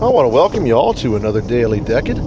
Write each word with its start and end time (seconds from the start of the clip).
I 0.00 0.06
want 0.06 0.26
to 0.26 0.28
welcome 0.28 0.64
you 0.64 0.74
all 0.74 0.94
to 0.94 1.16
another 1.16 1.40
Daily 1.40 1.80
Decade. 1.80 2.20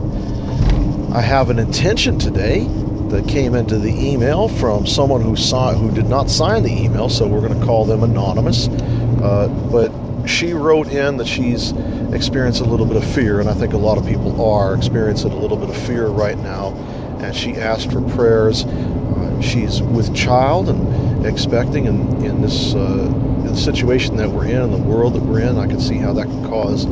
I 1.13 1.21
have 1.21 1.49
an 1.49 1.57
intention 1.57 2.19
today 2.19 2.65
that 3.07 3.29
came 3.29 3.55
into 3.55 3.79
the 3.79 3.93
email 3.93 4.49
from 4.49 4.85
someone 4.85 5.21
who 5.21 5.37
saw 5.37 5.71
who 5.71 5.89
did 5.89 6.07
not 6.07 6.29
sign 6.29 6.63
the 6.63 6.69
email, 6.69 7.07
so 7.07 7.25
we're 7.25 7.39
going 7.39 7.57
to 7.57 7.65
call 7.65 7.85
them 7.85 8.03
anonymous. 8.03 8.67
Uh, 8.67 9.47
but 9.71 9.89
she 10.27 10.51
wrote 10.51 10.89
in 10.89 11.15
that 11.15 11.27
she's 11.27 11.71
experienced 12.11 12.59
a 12.59 12.65
little 12.65 12.85
bit 12.85 12.97
of 12.97 13.05
fear, 13.05 13.39
and 13.39 13.49
I 13.49 13.53
think 13.53 13.71
a 13.71 13.77
lot 13.77 13.97
of 13.97 14.05
people 14.05 14.41
are 14.41 14.75
experiencing 14.75 15.31
a 15.31 15.37
little 15.37 15.55
bit 15.55 15.69
of 15.69 15.77
fear 15.77 16.07
right 16.07 16.37
now. 16.37 16.73
And 17.21 17.33
she 17.33 17.55
asked 17.55 17.93
for 17.93 18.01
prayers. 18.01 18.65
Uh, 18.65 19.41
she's 19.41 19.81
with 19.81 20.13
child 20.13 20.67
and 20.67 21.25
expecting, 21.25 21.87
and 21.87 22.25
in 22.25 22.41
this 22.41 22.75
uh, 22.75 23.07
the 23.43 23.55
situation 23.55 24.17
that 24.17 24.29
we're 24.29 24.47
in, 24.47 24.71
the 24.71 24.77
world 24.77 25.13
that 25.13 25.23
we're 25.23 25.41
in, 25.41 25.57
I 25.57 25.67
can 25.67 25.79
see 25.79 25.97
how 25.97 26.13
that 26.13 26.25
can 26.25 26.43
cause 26.47 26.83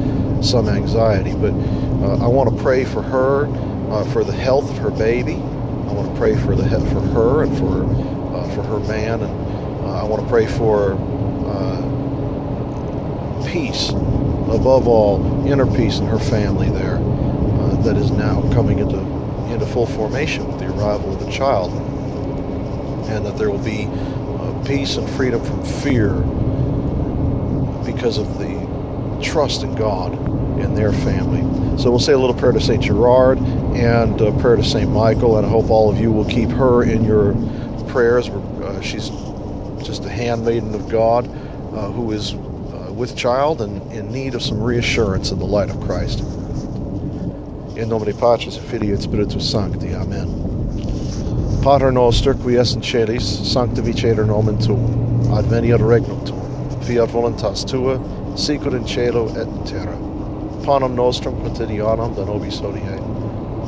some 0.48 0.68
anxiety. 0.70 1.34
But 1.34 1.54
uh, 1.54 2.24
I 2.24 2.28
want 2.28 2.56
to 2.56 2.64
pray 2.64 2.86
for 2.86 3.02
her, 3.02 3.48
uh, 3.92 4.04
for 4.06 4.24
the 4.24 4.34
health 4.34 4.70
of 4.70 4.78
her 4.78 4.92
baby. 4.92 5.36
I 5.36 5.94
want 5.94 6.12
to 6.12 6.18
pray 6.18 6.36
for 6.36 6.56
the 6.56 6.64
for 6.70 7.02
her 7.02 7.44
and 7.44 7.58
for 7.58 7.84
uh, 8.36 8.48
for 8.56 8.64
her 8.64 8.80
man, 8.88 9.22
and 9.22 9.86
uh, 9.86 10.02
I 10.02 10.04
want 10.04 10.22
to 10.24 10.30
pray 10.30 10.46
for 10.46 10.94
uh, 11.48 11.82
peace, 13.48 13.90
above 13.90 14.88
all, 14.88 15.48
inner 15.48 15.66
peace 15.66 16.00
in 16.00 16.06
her 16.06 16.20
family 16.20 16.70
there, 16.70 16.98
uh, 16.98 17.76
that 17.84 17.98
is 17.98 18.12
now 18.12 18.42
coming 18.54 18.80
into 18.80 19.00
into 19.52 19.66
full 19.66 19.88
formation 19.88 20.48
with 20.48 20.60
the 20.60 20.68
arrival 20.68 21.12
of 21.14 21.26
the 21.26 21.32
child, 21.32 21.72
and 23.10 23.26
that 23.26 23.36
there 23.38 23.50
will 23.50 23.64
be 23.64 23.88
peace 24.66 24.98
and 24.98 25.10
freedom 25.12 25.44
from 25.44 25.64
fear 25.66 26.14
because 27.86 28.18
of 28.18 28.38
the 28.38 29.20
trust 29.22 29.64
in 29.64 29.76
God 29.76 30.14
in 30.60 30.76
their 30.76 30.92
family. 30.92 31.42
So 31.78 31.90
we'll 31.90 32.00
say 32.00 32.14
a 32.14 32.18
little 32.18 32.36
prayer 32.36 32.52
to 32.52 32.60
St. 32.62 32.84
Gerard 32.84 33.40
and 33.40 34.20
a 34.22 34.32
prayer 34.40 34.56
to 34.56 34.64
St. 34.64 34.90
Michael, 34.92 35.38
and 35.38 35.46
I 35.46 35.50
hope 35.50 35.70
all 35.70 35.90
of 35.90 36.00
you 36.00 36.12
will 36.12 36.26
keep 36.26 36.50
her 36.50 36.84
in 36.84 37.04
your 37.04 37.34
prayers. 37.88 38.30
Uh, 38.30 38.82
she's 38.82 39.10
just 39.86 40.06
a 40.06 40.10
handmaiden 40.10 40.76
of 40.76 40.90
God 40.90 41.28
uh, 41.28 41.90
who 41.92 42.12
is 42.12 42.34
uh, 42.34 42.92
with 42.94 43.16
child 43.16 43.62
and 43.62 43.92
in 43.92 44.12
need 44.12 44.36
of 44.36 44.42
some 44.42 44.62
reassurance 44.62 45.32
in 45.32 45.40
the 45.40 45.46
light 45.46 45.70
of 45.70 45.80
Christ. 45.82 46.20
In 46.20 47.88
nomine 47.88 48.14
Patris 48.14 48.58
et 48.58 48.64
Filii 48.64 48.92
et 48.92 49.02
Spiritus 49.02 49.50
Sancti. 49.50 49.96
Amen. 49.96 50.49
Pater 51.64 51.92
noster, 51.92 52.34
qui 52.34 52.56
es 52.56 52.76
in 52.76 52.82
celis, 52.82 53.24
sanctificetur 53.54 54.26
nomen 54.26 54.58
tuum, 54.58 54.80
adveniat 55.32 55.82
regnum 55.82 56.26
tuum 56.26 56.40
fiat 56.90 57.10
voluntas 57.10 57.64
tua, 57.64 58.00
sicut 58.36 58.74
in 58.74 58.86
cielo 58.86 59.28
et 59.36 59.48
in 59.48 59.64
terra. 59.64 59.96
Panem 60.66 60.96
nostrum 60.96 61.36
quotidianum 61.42 62.16
da 62.16 62.26
nobis 62.26 62.60
hodie, 62.62 62.98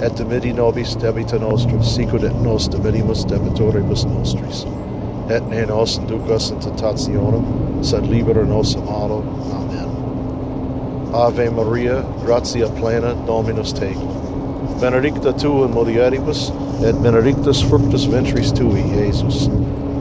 et 0.02 0.14
dimiti 0.14 0.54
nobis 0.54 0.96
debita 0.96 1.40
nostra, 1.40 1.84
sicut 1.84 2.24
et 2.24 2.36
nos 2.42 2.68
dimittimus 2.68 3.26
debitoribus 3.26 4.06
nostris. 4.06 4.66
Et 5.30 5.44
ne 5.50 5.66
nos 5.66 6.00
inducas 6.00 6.50
in 6.52 6.60
tentationem, 6.60 7.86
sed 7.86 8.08
libera 8.08 8.46
nos 8.46 8.76
a 8.76 8.82
malo. 8.82 9.22
Amen. 9.60 11.14
Ave 11.14 11.50
Maria, 11.52 12.02
gratia 12.26 12.70
plena, 12.70 13.14
Dominus 13.28 13.74
tecum. 13.74 14.31
Benedicta 14.82 15.32
tu 15.32 15.64
in 15.64 15.70
mulieribus, 15.72 16.50
et 16.84 16.96
benedictus 17.04 17.62
fructus 17.62 18.06
ventris 18.06 18.52
tui, 18.52 18.82
Jesus. 18.82 19.46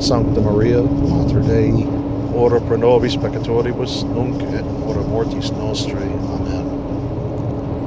Sancta 0.00 0.40
Maria, 0.40 0.80
Mater 0.80 1.42
Dei, 1.42 1.70
ora 2.32 2.58
pro 2.60 2.78
nobis 2.78 3.14
peccatoribus, 3.14 4.04
nunc 4.04 4.40
et 4.40 4.64
ora 4.88 5.02
mortis 5.04 5.50
nostrae. 5.50 6.08
Amen. 6.32 6.64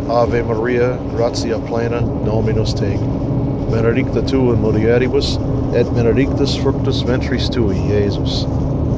Ave 0.08 0.44
Maria, 0.44 1.00
gratia 1.16 1.58
plena, 1.68 2.02
Dominus 2.24 2.76
tecum. 2.76 3.72
Benedicta 3.72 4.22
tu 4.22 4.52
in 4.52 4.60
mulieribus, 4.62 5.38
et 5.74 5.88
benedictus 5.96 6.56
fructus 6.56 7.02
ventris 7.02 7.50
tui, 7.50 7.74
Jesus. 7.90 8.46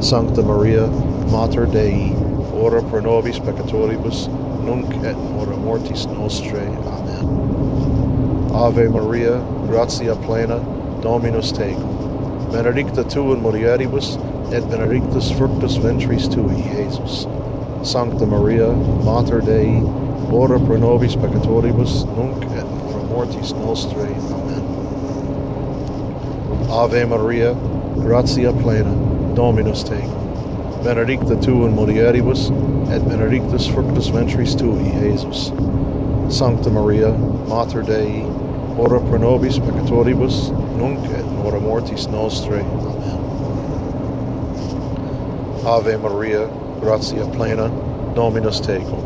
Sancta 0.05 0.43
Maria, 0.43 0.85
Mater 1.31 1.65
Dei, 1.65 2.11
ora 2.51 2.81
pro 2.81 2.99
nobis 2.99 3.39
peccatoribus, 3.39 4.27
nunc 4.65 4.91
et 5.05 5.15
ora 5.39 5.55
mortis 5.55 6.05
nostrae. 6.07 6.67
Amen. 6.67 7.04
Ave 8.55 8.87
Maria, 8.87 9.41
gratia 9.67 10.15
plena, 10.15 10.59
Dominus 11.01 11.51
tecum. 11.51 12.51
Benedicta 12.53 13.03
tu 13.03 13.33
in 13.33 13.41
mulieribus, 13.41 14.15
et 14.53 14.63
benedictus 14.69 15.29
fructus 15.29 15.75
ventris 15.75 16.29
tui, 16.29 16.55
Iesus. 16.71 17.27
Sancta 17.85 18.25
Maria, 18.25 18.71
Mater 19.03 19.41
Dei, 19.41 19.81
ora 20.31 20.57
pro 20.57 20.77
nobis 20.77 21.17
peccatoribus, 21.17 22.05
nunc 22.15 22.43
et 22.55 22.65
pro 22.93 23.03
mortis 23.03 23.51
nostrae. 23.51 24.15
Amen. 24.31 24.63
Ave 26.69 27.05
Maria, 27.05 27.53
gratia 27.99 28.53
plena, 28.53 28.95
Dominus 29.35 29.83
tecum. 29.83 30.81
Benedicta 30.81 31.35
tu 31.35 31.65
in 31.65 31.75
mulieribus, 31.75 32.51
et 32.89 33.03
benedictus 33.05 33.67
fructus 33.67 34.07
ventris 34.07 34.55
tui, 34.55 34.79
Iesus. 35.03 35.51
Sancta 36.31 36.69
Maria, 36.71 37.11
Mater 37.47 37.83
Dei, 37.83 38.25
ora 38.77 38.99
pro 38.99 39.17
nobis 39.17 39.57
peccatoribus, 39.57 40.51
nunc 40.77 41.05
et 41.09 41.25
ora 41.45 41.59
mortis 41.59 42.07
nostrae. 42.07 42.61
Amen. 42.61 43.19
Ave 45.65 45.97
Maria, 45.97 46.47
gratia 46.81 47.25
plena, 47.35 47.69
Dominus 48.13 48.59
tecum. 48.61 49.01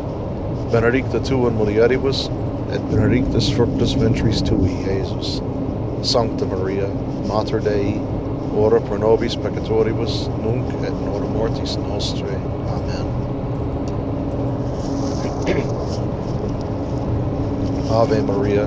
Benedicta 0.72 1.20
tu 1.20 1.46
in 1.46 1.54
mulieribus, 1.54 2.28
et 2.72 2.80
benedictus 2.90 3.48
fructus 3.50 3.94
ventris 3.94 4.42
tui, 4.42 4.74
Jesus. 4.84 5.40
Sancta 6.02 6.46
Maria, 6.46 6.88
Mater 7.26 7.60
Dei, 7.60 8.00
ora 8.56 8.80
pro 8.80 8.96
nobis 8.96 9.36
peccatoribus, 9.36 10.28
nunc 10.42 10.66
et 10.84 10.92
in 10.92 11.08
hora 11.08 11.26
mortis 11.26 11.76
nostrae. 11.76 12.36
Amen. 12.68 13.06
Ave 17.90 18.22
Maria, 18.22 18.66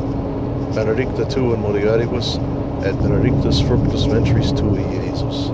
Benedicta 0.73 1.25
tu 1.25 1.51
in 1.53 1.59
mulieribus, 1.61 2.39
et 2.85 2.95
benedictus 3.01 3.59
fructus 3.59 4.05
ventris 4.05 4.53
tui, 4.53 4.79
Iesus. 4.79 5.51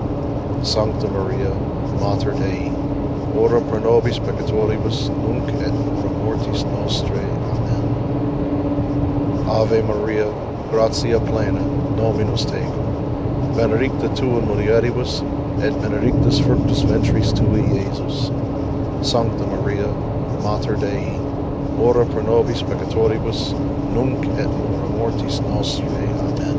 Sancta 0.64 1.08
Maria, 1.08 1.50
Mater 1.98 2.34
Dei, 2.34 2.70
ora 3.34 3.60
pro 3.60 3.80
nobis 3.80 4.20
peccatoribus, 4.20 5.08
nunc 5.10 5.48
et 5.60 5.74
hora 5.74 6.08
mortis 6.22 6.62
nostrae. 6.70 7.26
Amen. 7.50 7.82
Ave 9.48 9.82
Maria, 9.82 10.30
gratia 10.70 11.18
plena, 11.18 11.64
Dominus 11.96 12.44
tecum. 12.46 13.56
Benedicta 13.56 14.08
tu 14.14 14.38
in 14.38 14.46
mulieribus, 14.46 15.22
et 15.60 15.74
benedictus 15.82 16.38
fructus 16.38 16.82
ventris 16.82 17.32
tui, 17.32 17.62
Iesus. 17.62 18.30
Sancta 19.04 19.44
Maria, 19.46 19.88
Mater 20.44 20.76
Dei, 20.76 21.18
ora 21.76 22.04
pro 22.06 22.22
nobis 22.22 22.62
peccatoribus, 22.62 23.52
nunc 23.92 24.24
et 24.38 24.46
mortis. 24.98 25.40
Amen. 25.40 26.58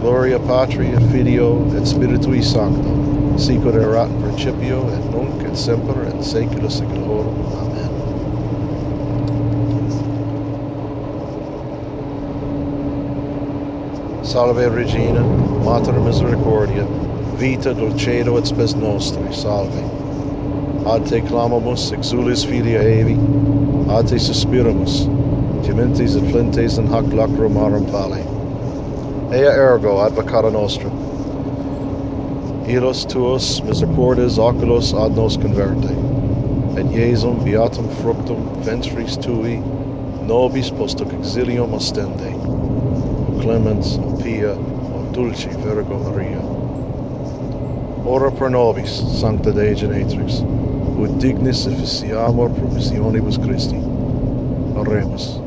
Gloria 0.00 0.38
Patri 0.38 0.86
et 0.92 1.02
Filio 1.10 1.64
et 1.76 1.86
Spiritui 1.86 2.42
Sancto, 2.42 2.92
sicut 3.38 3.74
erat 3.74 4.10
in 4.10 4.20
principio 4.20 4.82
et 4.92 5.04
nunc 5.10 5.44
et 5.48 5.56
semper 5.56 6.04
et 6.10 6.20
saecula 6.20 6.68
saeculorum. 6.68 7.38
Amen. 7.62 7.90
Salve 14.22 14.68
Regina, 14.68 15.22
Mater 15.64 15.98
Misericordia, 16.04 16.84
vita 17.40 17.72
dulcedo 17.72 18.36
et 18.36 18.46
spes 18.46 18.74
nostri, 18.76 19.32
salve. 19.32 19.82
Ad 20.84 21.08
te 21.08 21.22
clamamus, 21.24 21.92
exulis 21.96 22.44
filia 22.44 22.82
evi, 22.82 23.16
ad 23.88 24.12
te 24.12 24.18
suspiramus, 24.20 25.06
gementes 25.64 26.14
et 26.16 26.24
flentes 26.30 26.78
in 26.78 26.86
hac 26.86 27.04
lacrimarum 27.18 27.86
vale. 27.90 28.20
Ea 29.32 29.50
ergo 29.50 29.96
advocata 30.04 30.50
nostra, 30.52 30.90
ilos 32.68 33.04
tuos 33.06 33.62
misericordes 33.64 34.38
oculos 34.38 34.92
ad 34.94 35.16
nos 35.16 35.36
converte, 35.36 35.92
et 36.78 36.86
Iesum 36.96 37.40
beatum 37.44 37.88
fructum 38.00 38.40
ventris 38.64 39.16
tui 39.16 39.56
nobis 40.26 40.70
post 40.70 41.00
hoc 41.00 41.12
exilium 41.12 41.74
ostende, 41.74 42.32
o 43.28 43.38
clemens, 43.40 43.98
o 43.98 44.16
pia, 44.22 44.52
o 44.96 45.04
dulci 45.12 45.48
Virgo 45.64 45.98
Maria. 45.98 46.40
Ora 48.06 48.30
pro 48.30 48.48
nobis, 48.48 49.00
Sancta 49.20 49.52
Dei 49.52 49.74
Genetrix, 49.74 50.42
ut 50.98 51.18
dignis 51.20 51.66
efficiamur 51.66 52.52
promissionibus 52.58 53.38
Christi. 53.38 53.80
Oremus. 54.76 55.43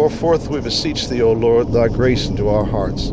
Pour 0.00 0.08
forth, 0.08 0.48
we 0.48 0.62
beseech 0.62 1.08
thee, 1.08 1.20
O 1.20 1.30
Lord, 1.30 1.72
thy 1.72 1.88
grace 1.88 2.30
into 2.30 2.48
our 2.48 2.64
hearts, 2.64 3.12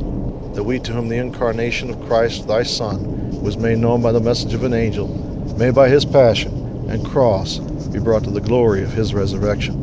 that 0.54 0.64
we 0.64 0.80
to 0.80 0.94
whom 0.94 1.10
the 1.10 1.18
incarnation 1.18 1.90
of 1.90 2.00
Christ, 2.00 2.48
thy 2.48 2.64
Son, 2.64 3.10
was 3.44 3.58
made 3.58 3.80
known 3.80 4.02
by 4.02 4.14
the 4.14 4.22
message 4.22 4.54
of 4.54 4.64
an 4.64 4.74
angel, 4.74 5.10
may 5.58 5.70
by 5.70 5.90
his 5.90 6.06
passion 6.06 6.54
and 6.88 7.04
cross 7.04 7.60
be 7.92 8.00
brought 8.00 8.24
to 8.24 8.32
the 8.32 8.40
glory 8.40 8.86
of 8.86 8.94
his 8.94 9.14
resurrection. 9.14 9.76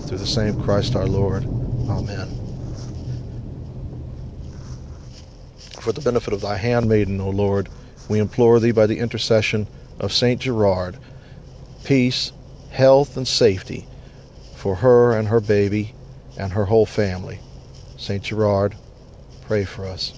Through 0.00 0.18
the 0.18 0.26
same 0.26 0.54
Christ 0.54 0.94
our 0.94 1.06
Lord. 1.06 1.46
Amen. 1.88 2.28
For 5.80 5.92
the 5.92 6.02
benefit 6.02 6.34
of 6.34 6.42
thy 6.42 6.58
handmaiden, 6.58 7.22
O 7.22 7.30
Lord, 7.30 7.70
we 8.06 8.18
implore 8.18 8.60
thee 8.60 8.70
by 8.70 8.84
the 8.86 8.98
intercession 8.98 9.66
of 9.98 10.12
Saint 10.12 10.42
Gerard, 10.42 10.98
peace, 11.84 12.32
health, 12.72 13.16
and 13.16 13.26
safety 13.26 13.86
for 14.54 14.74
her 14.74 15.16
and 15.16 15.28
her 15.28 15.40
baby 15.40 15.94
and 16.40 16.52
her 16.54 16.64
whole 16.64 16.86
family. 16.86 17.38
Saint 17.98 18.24
Gerard, 18.24 18.74
pray 19.42 19.64
for 19.64 19.84
us. 19.84 20.14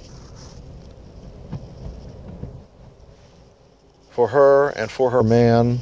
For 4.11 4.29
her 4.29 4.69
and 4.71 4.91
for 4.91 5.11
her 5.11 5.25
man, 5.25 5.81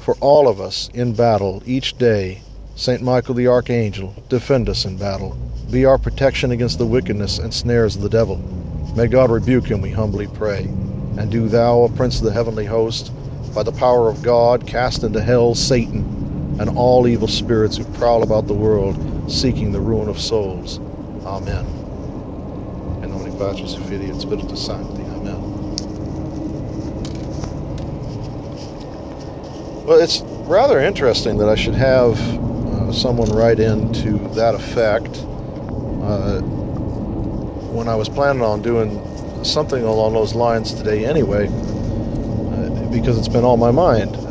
for 0.00 0.16
all 0.20 0.48
of 0.48 0.60
us 0.60 0.88
in 0.94 1.14
battle 1.14 1.62
each 1.66 1.98
day, 1.98 2.40
Saint 2.74 3.02
Michael 3.02 3.34
the 3.34 3.48
Archangel, 3.48 4.14
defend 4.30 4.68
us 4.68 4.86
in 4.86 4.96
battle. 4.96 5.36
Be 5.70 5.84
our 5.84 5.98
protection 5.98 6.52
against 6.52 6.78
the 6.78 6.86
wickedness 6.86 7.38
and 7.38 7.52
snares 7.52 7.96
of 7.96 8.02
the 8.02 8.08
devil. 8.08 8.38
May 8.96 9.08
God 9.08 9.30
rebuke 9.30 9.66
him, 9.66 9.82
we 9.82 9.90
humbly 9.90 10.26
pray. 10.28 10.64
And 11.18 11.30
do 11.30 11.48
thou, 11.48 11.80
O 11.80 11.88
Prince 11.88 12.18
of 12.18 12.24
the 12.24 12.32
heavenly 12.32 12.64
host, 12.64 13.12
by 13.54 13.62
the 13.62 13.72
power 13.72 14.08
of 14.08 14.22
God, 14.22 14.66
cast 14.66 15.04
into 15.04 15.20
hell 15.20 15.54
Satan 15.54 16.19
and 16.60 16.76
all 16.76 17.08
evil 17.08 17.26
spirits 17.26 17.78
who 17.78 17.84
prowl 17.94 18.22
about 18.22 18.46
the 18.46 18.52
world, 18.52 18.94
seeking 19.32 19.72
the 19.72 19.80
ruin 19.80 20.10
of 20.10 20.20
souls. 20.20 20.78
Amen. 21.24 21.64
In 23.02 23.10
nomine 23.10 23.32
Patris 23.38 23.76
et 23.76 23.82
Filii 23.88 24.10
et 24.10 24.20
Spiritus 24.20 24.66
Sancti. 24.66 25.00
Amen. 25.00 25.40
Well, 29.86 30.00
it's 30.00 30.20
rather 30.20 30.80
interesting 30.80 31.38
that 31.38 31.48
I 31.48 31.54
should 31.54 31.76
have 31.76 32.18
uh, 32.18 32.92
someone 32.92 33.30
write 33.30 33.58
in 33.58 33.90
to 33.94 34.18
that 34.34 34.54
effect. 34.54 35.16
Uh, 35.16 36.42
when 37.72 37.88
I 37.88 37.94
was 37.94 38.10
planning 38.10 38.42
on 38.42 38.60
doing 38.60 39.00
something 39.46 39.82
along 39.82 40.12
those 40.12 40.34
lines 40.34 40.74
today 40.74 41.06
anyway, 41.06 41.46
uh, 41.46 42.90
because 42.92 43.16
it's 43.16 43.28
been 43.28 43.44
on 43.44 43.58
my 43.58 43.70
mind. 43.70 44.29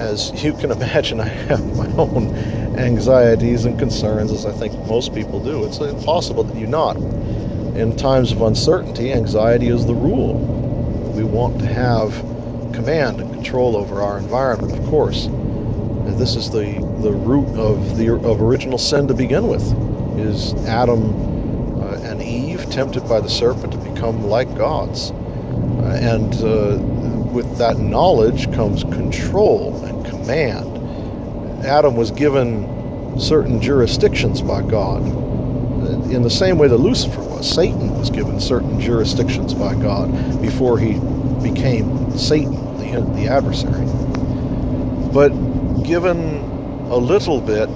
As 0.00 0.42
you 0.42 0.54
can 0.54 0.70
imagine, 0.70 1.20
I 1.20 1.28
have 1.28 1.76
my 1.76 1.86
own 1.98 2.34
anxieties 2.78 3.66
and 3.66 3.78
concerns, 3.78 4.32
as 4.32 4.46
I 4.46 4.52
think 4.52 4.72
most 4.88 5.14
people 5.14 5.44
do. 5.44 5.66
It's 5.66 5.76
impossible 5.76 6.42
that 6.44 6.56
you 6.56 6.66
not. 6.66 6.96
In 6.96 7.94
times 7.98 8.32
of 8.32 8.40
uncertainty, 8.40 9.12
anxiety 9.12 9.68
is 9.68 9.84
the 9.84 9.92
rule. 9.92 10.38
We 11.14 11.22
want 11.24 11.58
to 11.58 11.66
have 11.66 12.12
command 12.72 13.20
and 13.20 13.30
control 13.34 13.76
over 13.76 14.00
our 14.00 14.16
environment, 14.16 14.72
of 14.72 14.86
course. 14.88 15.28
This 16.16 16.34
is 16.34 16.50
the, 16.50 16.72
the 17.02 17.12
root 17.12 17.48
of 17.58 17.98
the 17.98 18.14
of 18.14 18.40
original 18.40 18.78
sin 18.78 19.06
to 19.08 19.12
begin 19.14 19.48
with. 19.48 19.62
Is 20.18 20.54
Adam 20.66 21.82
uh, 21.82 22.00
and 22.04 22.22
Eve 22.22 22.70
tempted 22.70 23.06
by 23.06 23.20
the 23.20 23.28
serpent 23.28 23.74
to 23.74 23.78
become 23.78 24.24
like 24.24 24.54
gods? 24.56 25.10
Uh, 25.10 25.98
and 26.00 26.34
uh, 26.36 26.78
with 27.32 27.58
that 27.58 27.78
knowledge 27.78 28.50
comes 28.54 28.82
control 28.84 29.89
command. 30.30 31.64
Adam 31.64 31.96
was 31.96 32.10
given 32.10 33.18
certain 33.18 33.60
jurisdictions 33.60 34.40
by 34.40 34.62
God, 34.62 35.04
in 36.10 36.22
the 36.22 36.30
same 36.30 36.56
way 36.58 36.68
that 36.68 36.76
Lucifer 36.76 37.20
was. 37.22 37.52
Satan 37.52 37.98
was 37.98 38.10
given 38.10 38.40
certain 38.40 38.80
jurisdictions 38.80 39.54
by 39.54 39.74
God 39.74 40.40
before 40.40 40.78
he 40.78 40.94
became 41.42 42.16
Satan, 42.16 42.52
the, 42.78 43.00
the 43.20 43.26
adversary. 43.26 43.84
But 45.12 45.30
given 45.82 46.18
a 46.90 46.96
little 46.96 47.40
bit, 47.40 47.68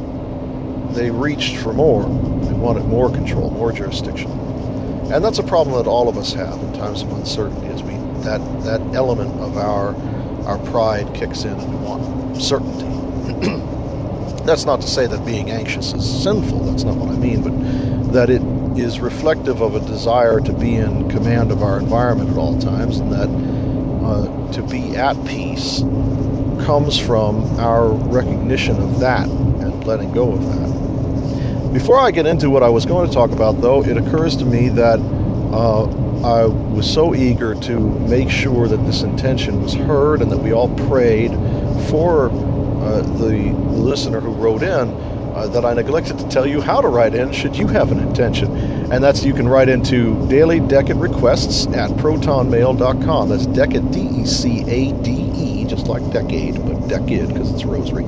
they 0.95 1.11
reached 1.11 1.57
for 1.57 1.73
more. 1.73 2.05
They 2.05 2.53
wanted 2.53 2.85
more 2.85 3.11
control, 3.11 3.51
more 3.51 3.73
jurisdiction. 3.73 4.31
And 5.11 5.25
that's 5.25 5.39
a 5.39 5.43
problem 5.43 5.77
that 5.77 5.89
all 5.89 6.09
of 6.09 6.17
us 6.17 6.33
have 6.33 6.55
in 6.55 6.73
times 6.75 7.03
of 7.03 7.13
uncertainty, 7.13 7.67
as 7.69 7.83
we 7.83 7.95
that 8.23 8.41
that 8.63 8.81
element 8.95 9.39
of 9.41 9.59
our 9.59 9.95
our 10.47 10.59
pride 10.71 11.13
kicks 11.15 11.45
in 11.45 11.53
and 11.53 11.69
we 11.69 11.77
want 11.77 12.14
certainty. 12.41 12.85
that's 14.45 14.67
not 14.67 14.81
to 14.81 14.87
say 14.87 15.07
that 15.07 15.25
being 15.25 15.51
anxious 15.51 15.93
is 15.93 16.23
sinful. 16.23 16.61
That's 16.65 16.85
not 16.85 16.97
what 16.97 17.11
I 17.11 17.17
mean, 17.17 17.43
but 17.43 18.13
that 18.13 18.31
it 18.31 18.43
is 18.79 19.01
reflective 19.01 19.61
of 19.61 19.75
a 19.75 19.81
desire 19.81 20.41
to 20.41 20.53
be 20.53 20.75
in 20.75 21.09
command 21.11 21.51
of 21.51 21.63
our 21.63 21.79
environment 21.79 22.31
at 22.31 22.37
all 22.37 22.59
times, 22.59 22.99
and 22.99 23.13
that 23.13 23.29
uh, 24.05 24.53
to 24.53 24.63
be 24.63 24.97
at 24.97 25.17
peace 25.27 25.81
comes 26.65 26.99
from 26.99 27.59
our 27.59 27.89
recognition 27.89 28.77
of 28.83 29.01
that 29.01 29.29
and 29.29 29.85
letting 29.87 30.13
go 30.13 30.33
of 30.33 30.45
that. 30.45 31.73
Before 31.73 31.99
I 31.99 32.11
get 32.11 32.27
into 32.27 32.51
what 32.51 32.63
I 32.63 32.69
was 32.69 32.87
going 32.87 33.09
to 33.09 33.13
talk 33.13 33.33
about, 33.33 33.61
though, 33.61 33.83
it 33.83 33.97
occurs 33.97 34.37
to 34.37 34.45
me 34.45 34.69
that 34.71 35.01
uh, 35.53 35.85
I 36.25 36.47
was 36.47 36.91
so 36.91 37.15
eager 37.15 37.55
to 37.55 37.81
make 37.81 38.31
sure 38.31 38.69
that 38.69 38.79
this 38.87 39.03
intention 39.03 39.61
was 39.63 39.75
heard 39.75 40.23
and 40.23 40.31
that 40.31 40.39
we 40.39 40.53
all 40.53 40.69
prayed 40.89 41.33
for 41.91 42.31
uh, 42.31 43.01
the 43.19 43.53
listener 43.71 44.21
who 44.21 44.33
wrote 44.33 44.63
in 44.63 45.15
uh, 45.35 45.49
that 45.49 45.65
I 45.65 45.75
neglected 45.75 46.19
to 46.19 46.29
tell 46.29 46.47
you 46.47 46.61
how 46.61 46.81
to 46.81 46.89
write 46.89 47.15
in 47.15 47.33
should 47.33 47.57
you 47.57 47.67
have 47.69 47.91
an 47.91 47.99
intention. 47.99 48.57
And 48.93 49.03
that's 49.03 49.25
you 49.25 49.35
can 49.35 49.49
write 49.49 49.69
into 49.69 50.27
daily 50.29 50.61
decade 50.61 50.97
requests 50.97 51.67
at 51.69 51.91
protonmail.com. 51.93 53.29
That's 53.29 53.47
decade, 53.47 53.91
D 53.91 54.01
E 54.01 54.25
C 54.25 54.63
A 54.69 54.93
D 55.03 55.31
E, 55.35 55.65
just 55.65 55.89
like 55.89 56.09
decade, 56.13 56.55
but 56.65 56.87
decade 56.89 57.29
because 57.29 57.53
it's 57.53 57.65
rosary. 57.65 58.05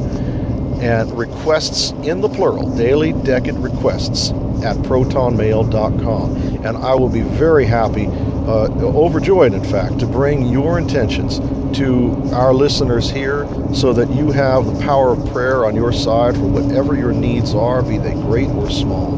And 0.80 1.10
requests 1.18 1.90
in 2.04 2.20
the 2.20 2.28
plural, 2.28 2.74
daily 2.76 3.12
decade 3.12 3.56
requests 3.56 4.30
at 4.62 4.76
protonmail.com. 4.78 6.36
And 6.64 6.76
I 6.76 6.94
will 6.94 7.08
be 7.08 7.22
very 7.22 7.64
happy, 7.64 8.06
uh, 8.06 8.68
overjoyed, 8.82 9.54
in 9.54 9.64
fact, 9.64 9.98
to 10.00 10.06
bring 10.06 10.46
your 10.46 10.78
intentions 10.78 11.38
to 11.76 12.10
our 12.32 12.54
listeners 12.54 13.10
here 13.10 13.46
so 13.74 13.92
that 13.92 14.10
you 14.10 14.32
have 14.32 14.64
the 14.66 14.80
power 14.80 15.12
of 15.12 15.32
prayer 15.32 15.66
on 15.66 15.74
your 15.74 15.92
side 15.92 16.34
for 16.34 16.46
whatever 16.46 16.96
your 16.96 17.12
needs 17.12 17.54
are, 17.54 17.82
be 17.82 17.98
they 17.98 18.14
great 18.14 18.48
or 18.48 18.70
small. 18.70 19.14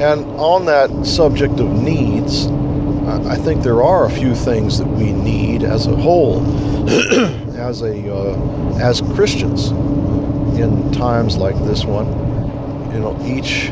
And 0.00 0.24
on 0.40 0.64
that 0.64 1.04
subject 1.04 1.60
of 1.60 1.70
needs, 1.70 2.46
I 3.28 3.36
think 3.36 3.62
there 3.62 3.82
are 3.82 4.06
a 4.06 4.10
few 4.10 4.34
things 4.34 4.78
that 4.78 4.86
we 4.86 5.12
need 5.12 5.62
as 5.62 5.86
a 5.86 5.94
whole, 5.94 6.40
as 7.58 7.82
a 7.82 8.14
uh, 8.14 8.78
as 8.80 9.02
Christians, 9.02 9.68
in 10.58 10.90
times 10.92 11.36
like 11.36 11.56
this 11.64 11.84
one. 11.84 12.06
You 12.94 13.00
know, 13.00 13.18
each 13.26 13.68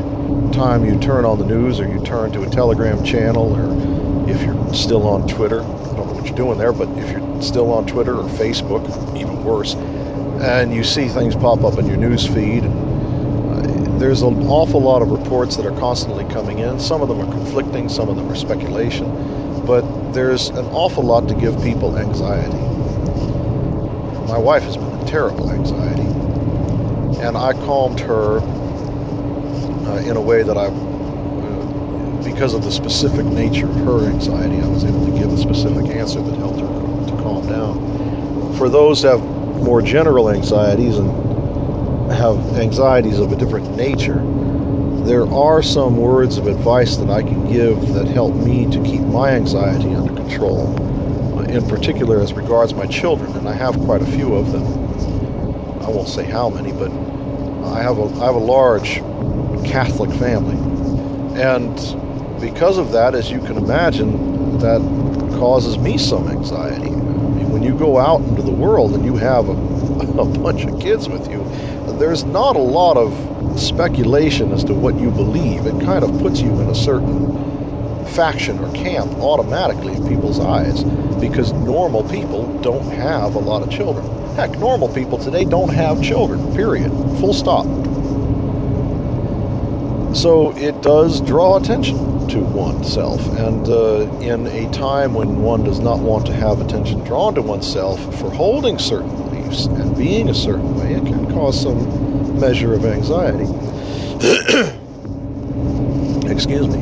time 0.53 0.85
you 0.85 0.99
turn 0.99 1.25
on 1.25 1.39
the 1.39 1.45
news 1.45 1.79
or 1.79 1.87
you 1.87 2.03
turn 2.03 2.31
to 2.33 2.43
a 2.43 2.49
Telegram 2.49 3.03
channel, 3.03 3.53
or 3.55 4.29
if 4.29 4.41
you're 4.43 4.73
still 4.73 5.07
on 5.07 5.27
Twitter, 5.27 5.61
You're 6.29 6.37
doing 6.37 6.59
there, 6.59 6.71
but 6.71 6.87
if 6.89 7.11
you're 7.11 7.41
still 7.41 7.71
on 7.73 7.87
Twitter 7.87 8.15
or 8.15 8.25
Facebook, 8.25 8.85
even 9.17 9.43
worse, 9.43 9.73
and 9.73 10.71
you 10.71 10.83
see 10.83 11.07
things 11.07 11.35
pop 11.35 11.63
up 11.63 11.79
in 11.79 11.87
your 11.87 11.97
news 11.97 12.27
feed. 12.27 12.63
There's 13.99 14.21
an 14.21 14.47
awful 14.47 14.79
lot 14.79 15.01
of 15.01 15.09
reports 15.09 15.57
that 15.57 15.65
are 15.65 15.77
constantly 15.79 16.25
coming 16.25 16.59
in. 16.59 16.79
Some 16.79 17.01
of 17.01 17.09
them 17.09 17.19
are 17.19 17.31
conflicting, 17.31 17.89
some 17.89 18.09
of 18.09 18.15
them 18.15 18.31
are 18.31 18.35
speculation, 18.35 19.65
but 19.65 20.13
there's 20.13 20.49
an 20.49 20.67
awful 20.67 21.03
lot 21.03 21.27
to 21.29 21.33
give 21.33 21.59
people 21.63 21.97
anxiety. 21.97 22.59
My 24.27 24.37
wife 24.37 24.61
has 24.63 24.77
been 24.77 24.99
in 24.99 25.07
terrible 25.07 25.49
anxiety, 25.51 26.07
and 27.21 27.35
I 27.35 27.53
calmed 27.53 27.99
her 28.01 28.39
uh, 28.39 29.97
in 30.01 30.15
a 30.15 30.21
way 30.21 30.43
that 30.43 30.57
I, 30.57 30.67
uh, 30.67 30.98
because 32.23 32.53
of 32.53 32.63
the 32.63 32.71
specific 32.71 33.25
nature 33.25 33.67
of 33.67 33.75
her 33.77 34.07
anxiety, 34.07 34.61
I 34.61 34.67
was 34.67 34.83
able 34.83 35.05
to 35.05 35.11
give 35.11 35.31
a 35.31 35.37
specific 35.37 35.87
answer 35.87 36.21
that 36.21 36.35
helped 36.37 36.59
her 36.59 36.67
to 36.67 37.23
calm 37.23 37.47
down. 37.47 38.55
For 38.57 38.69
those 38.69 39.01
that 39.01 39.17
have 39.17 39.23
more 39.63 39.81
general 39.81 40.29
anxieties 40.29 40.97
and 40.97 42.11
have 42.11 42.37
anxieties 42.57 43.19
of 43.19 43.31
a 43.31 43.35
different 43.35 43.75
nature, 43.75 44.21
there 45.05 45.25
are 45.27 45.63
some 45.63 45.97
words 45.97 46.37
of 46.37 46.47
advice 46.47 46.97
that 46.97 47.09
I 47.09 47.23
can 47.23 47.51
give 47.51 47.93
that 47.93 48.07
help 48.07 48.35
me 48.35 48.69
to 48.69 48.83
keep 48.83 49.01
my 49.01 49.31
anxiety 49.31 49.93
under 49.95 50.13
control, 50.13 50.75
uh, 51.39 51.43
in 51.43 51.67
particular 51.67 52.19
as 52.21 52.33
regards 52.33 52.73
my 52.73 52.85
children, 52.85 53.35
and 53.35 53.47
I 53.47 53.53
have 53.53 53.75
quite 53.75 54.01
a 54.01 54.05
few 54.05 54.35
of 54.35 54.51
them. 54.51 54.63
I 55.81 55.89
won't 55.89 56.09
say 56.09 56.25
how 56.25 56.49
many, 56.49 56.71
but 56.71 56.91
I 57.65 57.81
have 57.81 57.97
a, 57.97 58.03
I 58.21 58.25
have 58.25 58.35
a 58.35 58.39
large 58.39 59.01
Catholic 59.65 60.11
family. 60.11 60.57
And 61.39 61.79
because 62.39 62.77
of 62.77 62.91
that, 62.91 63.15
as 63.15 63.29
you 63.29 63.39
can 63.39 63.57
imagine, 63.57 64.57
that 64.59 64.79
causes 65.39 65.77
me 65.77 65.97
some 65.97 66.27
anxiety. 66.27 66.87
I 66.87 66.89
mean, 66.89 67.49
when 67.49 67.63
you 67.63 67.77
go 67.77 67.97
out 67.97 68.21
into 68.21 68.41
the 68.41 68.51
world 68.51 68.93
and 68.93 69.05
you 69.05 69.15
have 69.15 69.47
a, 69.49 69.51
a 70.21 70.25
bunch 70.25 70.65
of 70.65 70.79
kids 70.79 71.09
with 71.09 71.29
you, 71.29 71.43
there's 71.97 72.23
not 72.23 72.55
a 72.55 72.61
lot 72.61 72.97
of 72.97 73.59
speculation 73.59 74.51
as 74.51 74.63
to 74.65 74.73
what 74.73 74.95
you 74.95 75.11
believe. 75.11 75.65
It 75.65 75.81
kind 75.83 76.03
of 76.03 76.17
puts 76.19 76.39
you 76.39 76.51
in 76.61 76.69
a 76.69 76.75
certain 76.75 77.35
faction 78.07 78.59
or 78.59 78.71
camp 78.73 79.11
automatically 79.19 79.93
in 79.93 80.07
people's 80.07 80.39
eyes 80.39 80.83
because 81.19 81.51
normal 81.53 82.03
people 82.09 82.59
don't 82.61 82.89
have 82.91 83.35
a 83.35 83.39
lot 83.39 83.61
of 83.61 83.69
children. 83.69 84.05
Heck, 84.35 84.57
normal 84.57 84.87
people 84.87 85.17
today 85.17 85.43
don't 85.43 85.73
have 85.73 86.01
children, 86.01 86.53
period. 86.55 86.89
Full 87.19 87.33
stop. 87.33 87.65
So 90.15 90.55
it 90.57 90.81
does 90.81 91.21
draw 91.21 91.57
attention 91.57 92.18
to 92.29 92.39
oneself, 92.39 93.25
and 93.37 93.67
uh, 93.67 94.01
in 94.21 94.47
a 94.47 94.69
time 94.71 95.13
when 95.13 95.41
one 95.41 95.63
does 95.63 95.79
not 95.79 95.99
want 95.99 96.25
to 96.27 96.33
have 96.33 96.61
attention 96.61 97.03
drawn 97.03 97.33
to 97.35 97.41
oneself 97.41 97.99
for 98.19 98.31
holding 98.31 98.77
certain 98.77 99.09
beliefs 99.09 99.65
and 99.65 99.97
being 99.97 100.29
a 100.29 100.33
certain 100.33 100.77
way, 100.77 100.93
it 100.93 101.05
can 101.05 101.29
cause 101.31 101.59
some 101.59 102.39
measure 102.39 102.73
of 102.73 102.85
anxiety. 102.85 103.45
Excuse 106.31 106.67
me. 106.67 106.79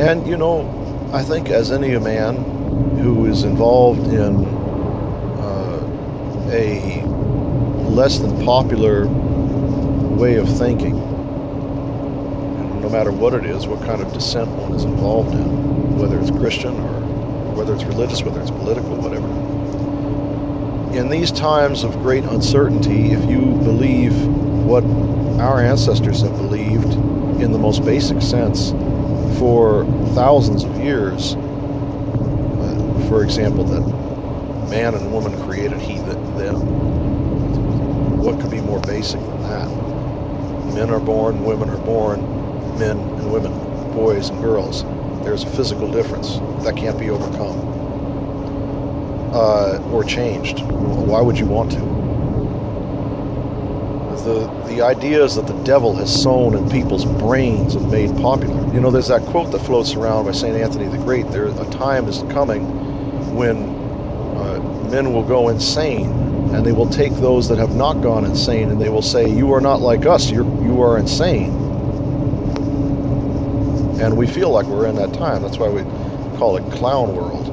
And 0.00 0.26
you 0.26 0.36
know, 0.36 1.10
I 1.12 1.22
think 1.22 1.50
as 1.50 1.72
any 1.72 1.98
man 1.98 2.36
who 2.98 3.26
is 3.26 3.42
involved 3.42 4.06
in 4.08 4.44
uh, 5.40 6.48
a 6.52 7.02
less 7.88 8.18
than 8.18 8.44
popular 8.44 9.06
way 10.16 10.36
of 10.36 10.48
thinking, 10.56 10.96
no 12.86 12.92
matter 12.92 13.10
what 13.10 13.34
it 13.34 13.44
is, 13.44 13.66
what 13.66 13.84
kind 13.84 14.00
of 14.00 14.12
dissent 14.12 14.48
one 14.50 14.72
is 14.72 14.84
involved 14.84 15.34
in, 15.34 15.98
whether 15.98 16.20
it's 16.20 16.30
Christian 16.30 16.72
or 16.78 17.00
whether 17.56 17.74
it's 17.74 17.82
religious, 17.82 18.22
whether 18.22 18.40
it's 18.40 18.52
political, 18.52 18.94
whatever. 18.94 19.26
In 20.96 21.08
these 21.08 21.32
times 21.32 21.82
of 21.82 21.94
great 21.94 22.22
uncertainty, 22.22 23.10
if 23.10 23.28
you 23.28 23.40
believe 23.40 24.14
what 24.28 24.84
our 25.40 25.60
ancestors 25.60 26.22
have 26.22 26.36
believed 26.36 26.92
in 27.42 27.50
the 27.50 27.58
most 27.58 27.84
basic 27.84 28.22
sense 28.22 28.70
for 29.40 29.84
thousands 30.14 30.62
of 30.62 30.78
years, 30.78 31.34
uh, 31.34 33.06
for 33.08 33.24
example, 33.24 33.64
that 33.64 33.80
man 34.70 34.94
and 34.94 35.12
woman 35.12 35.36
created 35.42 35.80
he, 35.80 35.98
that 35.98 36.36
them. 36.36 36.54
What 38.22 38.40
could 38.40 38.52
be 38.52 38.60
more 38.60 38.78
basic 38.78 39.18
than 39.18 39.42
that? 39.42 40.72
Men 40.72 40.90
are 40.90 41.00
born, 41.00 41.44
women 41.44 41.68
are 41.68 41.78
born, 41.78 42.35
men 42.78 42.98
and 42.98 43.32
women, 43.32 43.52
boys 43.92 44.28
and 44.30 44.40
girls. 44.40 44.84
There's 45.24 45.44
a 45.44 45.50
physical 45.50 45.90
difference 45.90 46.38
that 46.64 46.76
can't 46.76 46.98
be 46.98 47.10
overcome 47.10 47.76
uh, 49.32 49.78
or 49.92 50.04
changed. 50.04 50.62
Why 50.64 51.20
would 51.20 51.38
you 51.38 51.46
want 51.46 51.72
to? 51.72 51.80
The, 54.24 54.46
the 54.68 54.82
ideas 54.82 55.36
that 55.36 55.46
the 55.46 55.54
devil 55.62 55.94
has 55.96 56.10
sown 56.22 56.54
in 56.54 56.68
people's 56.70 57.04
brains 57.04 57.76
and 57.76 57.90
made 57.90 58.10
popular. 58.18 58.56
You 58.74 58.80
know, 58.80 58.90
there's 58.90 59.08
that 59.08 59.22
quote 59.22 59.52
that 59.52 59.60
floats 59.60 59.94
around 59.94 60.24
by 60.24 60.32
St. 60.32 60.56
Anthony 60.56 60.86
the 60.88 60.98
Great 60.98 61.30
there, 61.30 61.46
a 61.46 61.70
time 61.70 62.08
is 62.08 62.22
coming 62.32 62.64
when 63.36 63.56
uh, 64.36 64.60
men 64.90 65.12
will 65.12 65.22
go 65.22 65.48
insane 65.48 66.10
and 66.54 66.66
they 66.66 66.72
will 66.72 66.88
take 66.90 67.12
those 67.14 67.48
that 67.48 67.58
have 67.58 67.76
not 67.76 68.00
gone 68.02 68.24
insane 68.24 68.70
and 68.70 68.80
they 68.80 68.88
will 68.88 69.02
say, 69.02 69.28
You 69.28 69.52
are 69.52 69.60
not 69.60 69.80
like 69.80 70.06
us, 70.06 70.30
You're, 70.30 70.44
you 70.64 70.80
are 70.82 70.98
insane. 70.98 71.55
And 74.06 74.16
we 74.16 74.28
feel 74.28 74.50
like 74.50 74.66
we're 74.66 74.86
in 74.86 74.94
that 74.96 75.12
time. 75.14 75.42
That's 75.42 75.58
why 75.58 75.68
we 75.68 75.82
call 76.38 76.56
it 76.56 76.72
clown 76.72 77.16
world. 77.16 77.48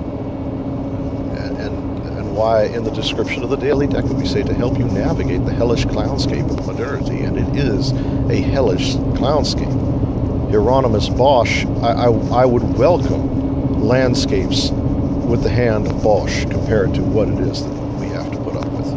And, 1.36 1.58
and, 1.58 2.08
and 2.16 2.36
why 2.36 2.66
in 2.66 2.84
the 2.84 2.92
description 2.92 3.42
of 3.42 3.50
the 3.50 3.56
Daily 3.56 3.88
Decade 3.88 4.12
we 4.14 4.28
say 4.28 4.44
to 4.44 4.54
help 4.54 4.78
you 4.78 4.86
navigate 4.86 5.44
the 5.46 5.52
hellish 5.52 5.86
clownscape 5.86 6.48
of 6.56 6.64
modernity. 6.68 7.22
And 7.22 7.40
it 7.40 7.58
is 7.58 7.92
a 8.30 8.40
hellish 8.40 8.94
clownscape. 9.18 10.52
Hieronymus 10.52 11.10
Bosch, 11.10 11.66
I, 11.82 11.92
I, 11.92 12.12
I 12.12 12.46
would 12.46 12.78
welcome 12.78 13.82
landscapes 13.82 14.70
with 14.70 15.42
the 15.42 15.50
hand 15.50 15.88
of 15.88 16.04
Bosch 16.04 16.46
compared 16.46 16.94
to 16.94 17.02
what 17.02 17.30
it 17.30 17.40
is 17.40 17.64
that 17.64 17.74
we 18.00 18.06
have 18.10 18.32
to 18.32 18.38
put 18.38 18.56
up 18.56 18.68
with. 18.68 18.94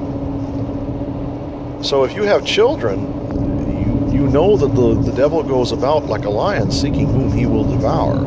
So 1.86 2.04
if 2.04 2.14
you 2.14 2.24
have 2.24 2.44
children, 2.44 3.15
know 4.26 4.56
that 4.56 4.74
the, 4.74 4.94
the 4.94 5.12
devil 5.12 5.42
goes 5.42 5.72
about 5.72 6.04
like 6.04 6.24
a 6.24 6.30
lion 6.30 6.70
seeking 6.70 7.06
whom 7.06 7.32
he 7.32 7.46
will 7.46 7.64
devour. 7.64 8.24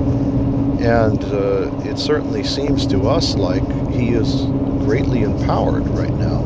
And 0.82 1.24
uh, 1.26 1.72
it 1.84 1.98
certainly 1.98 2.44
seems 2.44 2.88
to 2.88 3.08
us 3.08 3.36
like 3.36 3.64
he 3.92 4.10
is 4.10 4.46
greatly 4.86 5.24
empowered 5.24 5.88
right 5.90 6.14
now. 6.14 6.44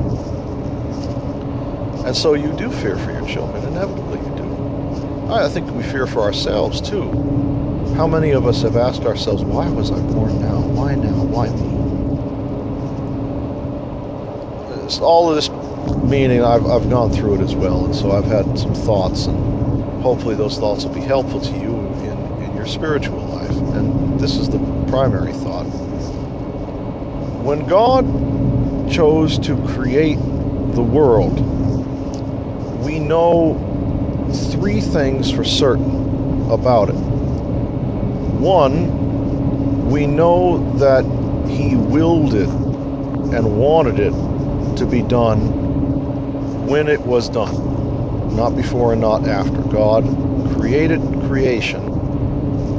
And 2.05 2.15
so 2.15 2.33
you 2.33 2.51
do 2.53 2.71
fear 2.71 2.97
for 2.97 3.11
your 3.11 3.25
children, 3.27 3.63
inevitably 3.65 4.19
you 4.19 4.35
do. 4.35 5.31
I 5.31 5.47
think 5.49 5.69
we 5.71 5.83
fear 5.83 6.05
for 6.05 6.21
ourselves 6.21 6.81
too. 6.81 7.09
How 7.95 8.07
many 8.07 8.31
of 8.31 8.45
us 8.45 8.61
have 8.63 8.75
asked 8.75 9.03
ourselves, 9.03 9.43
why 9.43 9.69
was 9.69 9.91
I 9.91 9.99
born 9.99 10.41
now? 10.41 10.59
Why 10.61 10.95
now? 10.95 11.23
Why 11.23 11.49
me? 11.49 11.73
All 15.01 15.29
of 15.29 15.35
this 15.35 15.49
meaning 16.03 16.43
I've, 16.43 16.65
I've 16.65 16.89
gone 16.89 17.11
through 17.11 17.35
it 17.35 17.41
as 17.41 17.55
well, 17.55 17.85
and 17.85 17.95
so 17.95 18.11
I've 18.11 18.25
had 18.25 18.57
some 18.57 18.73
thoughts, 18.73 19.25
and 19.27 20.01
hopefully 20.01 20.35
those 20.35 20.57
thoughts 20.57 20.85
will 20.85 20.93
be 20.93 21.01
helpful 21.01 21.39
to 21.39 21.51
you 21.51 21.75
in, 21.77 22.43
in 22.43 22.55
your 22.55 22.67
spiritual 22.67 23.19
life. 23.19 23.55
And 23.75 24.19
this 24.19 24.35
is 24.35 24.49
the 24.49 24.59
primary 24.89 25.33
thought. 25.33 25.63
When 27.43 27.65
God 27.67 28.05
chose 28.91 29.39
to 29.39 29.55
create 29.67 30.17
the 30.17 30.83
world, 30.83 31.39
we 32.83 32.99
know 32.99 33.69
three 34.51 34.81
things 34.81 35.31
for 35.31 35.43
certain 35.43 36.49
about 36.51 36.89
it. 36.89 36.95
One, 38.39 39.89
we 39.89 40.05
know 40.05 40.77
that 40.77 41.03
He 41.49 41.75
willed 41.75 42.33
it 42.33 42.49
and 42.49 43.57
wanted 43.57 43.99
it 43.99 44.13
to 44.77 44.85
be 44.85 45.01
done 45.01 45.62
when 46.67 46.87
it 46.87 47.01
was 47.01 47.29
done, 47.29 48.35
not 48.35 48.55
before 48.55 48.93
and 48.93 49.01
not 49.01 49.27
after. 49.27 49.61
God 49.63 50.03
created 50.55 51.01
creation 51.27 51.81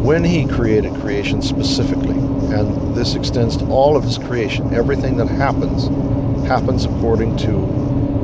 when 0.02 0.24
He 0.24 0.46
created 0.46 0.94
creation 0.96 1.42
specifically, 1.42 2.16
and 2.16 2.94
this 2.96 3.14
extends 3.14 3.56
to 3.58 3.66
all 3.66 3.96
of 3.96 4.04
His 4.04 4.18
creation. 4.18 4.74
Everything 4.74 5.16
that 5.18 5.28
happens 5.28 5.88
happens 6.46 6.84
according 6.84 7.36
to 7.38 7.66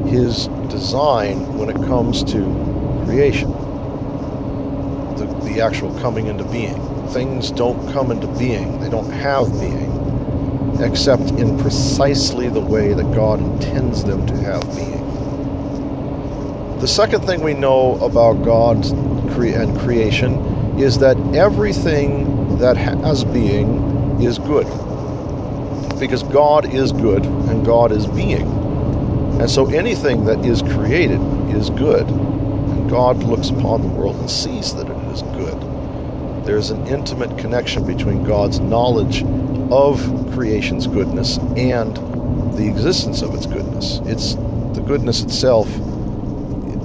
His 0.08 0.48
design 0.68 1.56
when 1.56 1.68
it 1.68 1.76
comes 1.86 2.24
to 2.24 2.42
creation, 3.06 3.50
the, 5.16 5.26
the 5.44 5.60
actual 5.60 5.96
coming 6.00 6.26
into 6.26 6.44
being. 6.44 6.80
Things 7.08 7.50
don't 7.50 7.92
come 7.92 8.10
into 8.10 8.26
being, 8.38 8.80
they 8.80 8.88
don't 8.88 9.10
have 9.10 9.50
being, 9.60 10.80
except 10.80 11.30
in 11.32 11.58
precisely 11.58 12.48
the 12.48 12.60
way 12.60 12.92
that 12.92 13.12
God 13.14 13.40
intends 13.40 14.04
them 14.04 14.26
to 14.26 14.36
have 14.36 14.62
being. 14.76 14.99
The 16.80 16.88
second 16.88 17.26
thing 17.26 17.42
we 17.42 17.52
know 17.52 17.96
about 18.02 18.42
God 18.42 18.86
and 18.86 19.78
creation 19.80 20.34
is 20.78 20.98
that 21.00 21.14
everything 21.34 22.56
that 22.56 22.78
has 22.78 23.22
being 23.22 24.18
is 24.22 24.38
good. 24.38 24.66
Because 26.00 26.22
God 26.22 26.72
is 26.72 26.92
good 26.92 27.26
and 27.26 27.66
God 27.66 27.92
is 27.92 28.06
being. 28.06 28.48
And 29.38 29.50
so 29.50 29.66
anything 29.66 30.24
that 30.24 30.42
is 30.46 30.62
created 30.62 31.20
is 31.54 31.68
good. 31.68 32.08
And 32.08 32.88
God 32.88 33.24
looks 33.24 33.50
upon 33.50 33.82
the 33.82 33.88
world 33.88 34.16
and 34.16 34.30
sees 34.30 34.74
that 34.74 34.88
it 34.88 35.12
is 35.12 35.20
good. 35.20 35.60
There's 36.46 36.70
an 36.70 36.86
intimate 36.86 37.36
connection 37.36 37.86
between 37.86 38.24
God's 38.24 38.58
knowledge 38.58 39.22
of 39.70 40.00
creation's 40.32 40.86
goodness 40.86 41.36
and 41.56 41.94
the 42.56 42.66
existence 42.66 43.20
of 43.20 43.34
its 43.34 43.44
goodness. 43.44 44.00
It's 44.04 44.34
the 44.74 44.82
goodness 44.86 45.20
itself 45.22 45.68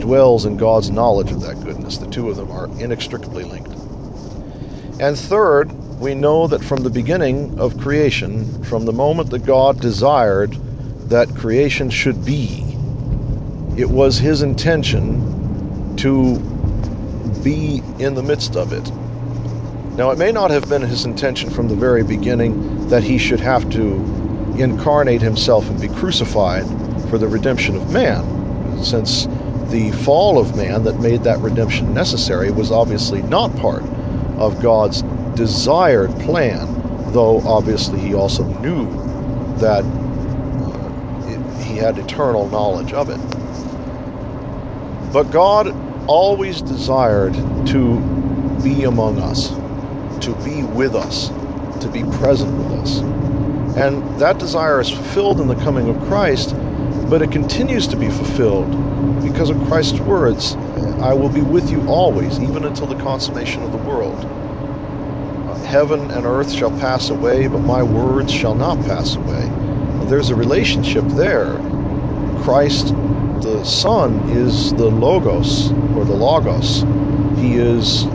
dwells 0.05 0.45
in 0.45 0.55
God's 0.55 0.91
knowledge 0.91 1.31
of 1.31 1.41
that 1.41 1.59
goodness. 1.63 1.97
The 1.97 2.05
two 2.05 2.29
of 2.29 2.35
them 2.35 2.51
are 2.51 2.67
inextricably 2.79 3.43
linked. 3.43 3.71
And 5.01 5.17
third, 5.17 5.71
we 5.99 6.13
know 6.13 6.45
that 6.45 6.63
from 6.63 6.83
the 6.83 6.91
beginning 6.91 7.59
of 7.59 7.79
creation, 7.79 8.63
from 8.63 8.85
the 8.85 8.93
moment 8.93 9.31
that 9.31 9.47
God 9.47 9.81
desired 9.81 10.53
that 11.09 11.35
creation 11.35 11.89
should 11.89 12.23
be, 12.23 12.61
it 13.77 13.89
was 13.89 14.19
his 14.19 14.43
intention 14.43 15.97
to 15.97 16.37
be 17.43 17.81
in 17.97 18.13
the 18.13 18.21
midst 18.21 18.55
of 18.55 18.73
it. 18.73 18.87
Now, 19.97 20.11
it 20.11 20.19
may 20.19 20.31
not 20.31 20.51
have 20.51 20.69
been 20.69 20.83
his 20.83 21.05
intention 21.05 21.49
from 21.49 21.67
the 21.67 21.75
very 21.75 22.03
beginning 22.03 22.89
that 22.89 23.01
he 23.01 23.17
should 23.17 23.39
have 23.39 23.67
to 23.71 23.95
incarnate 24.59 25.23
himself 25.23 25.67
and 25.67 25.81
be 25.81 25.87
crucified 25.87 26.65
for 27.09 27.17
the 27.17 27.27
redemption 27.27 27.75
of 27.75 27.91
man, 27.91 28.83
since 28.83 29.27
the 29.75 29.91
fall 29.91 30.39
of 30.39 30.55
man 30.55 30.85
that 30.85 31.01
made 31.01 31.23
that 31.23 31.37
redemption 31.39 31.93
necessary 31.93 32.49
was 32.49 32.71
obviously 32.71 33.21
not 33.23 33.53
part 33.57 33.83
of 34.37 34.61
God's 34.61 35.01
desired 35.35 36.17
plan, 36.21 37.11
though 37.11 37.41
obviously 37.45 37.99
he 37.99 38.13
also 38.13 38.45
knew 38.61 38.85
that 39.57 39.83
uh, 39.83 41.27
it, 41.27 41.65
he 41.65 41.75
had 41.75 41.97
eternal 41.97 42.47
knowledge 42.47 42.93
of 42.93 43.09
it. 43.09 43.19
But 45.11 45.29
God 45.29 45.75
always 46.07 46.61
desired 46.61 47.33
to 47.67 47.99
be 48.63 48.85
among 48.85 49.19
us, 49.19 49.49
to 50.23 50.33
be 50.45 50.63
with 50.63 50.95
us, 50.95 51.27
to 51.83 51.89
be 51.89 52.03
present 52.17 52.57
with 52.57 52.71
us. 52.79 52.99
And 53.77 54.21
that 54.21 54.39
desire 54.39 54.79
is 54.79 54.89
fulfilled 54.89 55.41
in 55.41 55.47
the 55.47 55.55
coming 55.55 55.89
of 55.89 55.99
Christ, 56.07 56.55
but 57.09 57.21
it 57.21 57.31
continues 57.31 57.87
to 57.87 57.97
be 57.97 58.09
fulfilled 58.09 58.71
because 59.23 59.49
of 59.49 59.57
Christ's 59.67 59.99
words 59.99 60.55
I 61.05 61.13
will 61.13 61.29
be 61.29 61.41
with 61.41 61.69
you 61.69 61.87
always, 61.87 62.39
even 62.39 62.63
until 62.63 62.87
the 62.87 62.95
consummation 62.95 63.61
of 63.61 63.71
the 63.71 63.77
world. 63.77 64.15
Uh, 64.15 65.55
heaven 65.65 66.09
and 66.09 66.25
earth 66.25 66.51
shall 66.51 66.71
pass 66.71 67.11
away, 67.11 67.47
but 67.47 67.59
my 67.59 67.83
words 67.83 68.31
shall 68.33 68.55
not 68.55 68.79
pass 68.85 69.15
away. 69.15 69.47
There's 70.07 70.31
a 70.31 70.35
relationship 70.35 71.03
there. 71.09 71.57
Christ, 72.43 72.87
the 73.41 73.63
Son, 73.63 74.17
is 74.29 74.73
the 74.73 74.89
Logos, 74.89 75.71
or 75.95 76.05
the 76.05 76.15
Logos. 76.15 76.81
He 77.39 77.57
is 77.57 78.05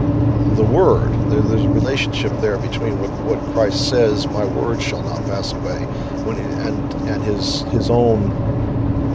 the 0.57 0.65
Word. 0.65 1.11
there's 1.31 1.65
a 1.65 1.69
relationship 1.69 2.33
there 2.41 2.59
between 2.59 2.99
what, 2.99 3.39
Christ 3.53 3.89
says, 3.89 4.27
my 4.27 4.45
word 4.45 4.83
shall 4.83 5.03
not 5.03 5.25
pass 5.27 5.53
away, 5.53 5.85
and, 6.27 7.23
his 7.23 7.89
own 7.89 8.60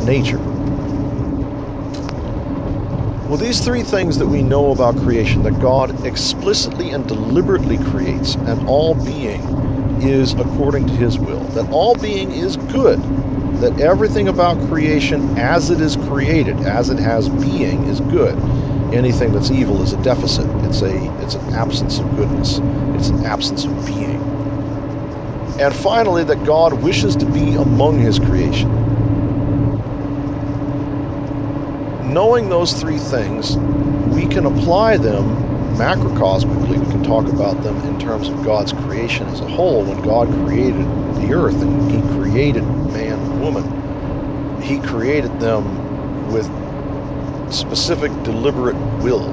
nature. 0.04 0.40
Well, 3.28 3.38
these 3.38 3.60
three 3.60 3.82
things 3.82 4.20
that 4.20 4.28
we 4.28 4.44
know 4.44 4.72
about 4.72 4.96
creation 4.98 5.44
that 5.44 5.60
God 5.60 6.06
explicitly 6.06 6.92
and 6.92 7.08
deliberately 7.08 7.78
creates, 7.78 8.36
and 8.36 8.68
all 8.68 8.94
being 8.94 9.42
is 10.02 10.34
according 10.34 10.86
to 10.88 10.94
His 10.94 11.18
will, 11.18 11.40
that 11.40 11.68
all 11.72 11.96
being 11.96 12.32
is 12.32 12.56
good, 12.56 13.02
that 13.62 13.80
everything 13.82 14.28
about 14.28 14.60
creation 14.70 15.38
as 15.40 15.72
it 15.72 15.82
is 15.82 15.96
created, 15.96 16.60
as 16.62 16.92
it 16.92 17.00
has 17.00 17.28
being, 17.30 17.84
is 17.86 18.00
good. 18.00 18.38
Anything 18.94 19.34
that's 19.34 19.50
evil 19.50 19.82
is 19.82 19.94
a 19.94 20.02
deficit. 20.04 20.46
It's 20.66 20.82
a 20.84 21.22
it's 21.24 21.34
an 21.34 21.54
absence 21.56 22.00
of 22.00 22.16
goodness. 22.16 22.60
It's 22.96 23.10
an 23.10 23.26
absence 23.26 23.66
of 23.66 23.86
being. 23.88 24.22
And 25.60 25.76
finally, 25.76 26.24
that 26.26 26.44
God 26.46 26.74
wishes 26.74 27.16
to 27.16 27.26
be 27.26 27.56
among 27.56 28.00
His 28.00 28.20
creation 28.20 28.85
knowing 32.16 32.48
those 32.48 32.72
three 32.72 32.98
things, 32.98 33.58
we 34.16 34.26
can 34.26 34.46
apply 34.46 34.96
them 34.96 35.26
macrocosmically. 35.76 36.80
We 36.80 36.90
can 36.90 37.04
talk 37.04 37.26
about 37.26 37.62
them 37.62 37.76
in 37.84 38.00
terms 38.00 38.30
of 38.30 38.42
God's 38.46 38.72
creation 38.72 39.28
as 39.28 39.42
a 39.42 39.48
whole. 39.50 39.84
When 39.84 40.02
God 40.02 40.30
created 40.46 40.86
the 41.18 41.34
earth 41.34 41.62
and 41.62 41.92
He 41.92 42.00
created 42.18 42.64
man 42.64 43.20
and 43.20 43.42
woman, 43.42 44.62
He 44.62 44.80
created 44.80 45.42
them 45.42 46.32
with 46.32 46.46
specific, 47.54 48.12
deliberate 48.24 48.78
will. 49.04 49.28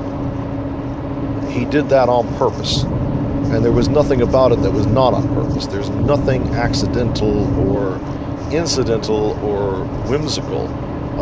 He 1.52 1.64
did 1.66 1.88
that 1.90 2.08
on 2.08 2.26
purpose. 2.36 2.82
And 2.82 3.64
there 3.64 3.70
was 3.70 3.88
nothing 3.88 4.22
about 4.22 4.50
it 4.50 4.60
that 4.62 4.72
was 4.72 4.86
not 4.86 5.14
on 5.14 5.32
purpose. 5.36 5.68
There's 5.68 5.90
nothing 5.90 6.52
accidental 6.56 7.46
or 7.60 8.00
incidental 8.52 9.38
or 9.46 9.84
whimsical 10.08 10.64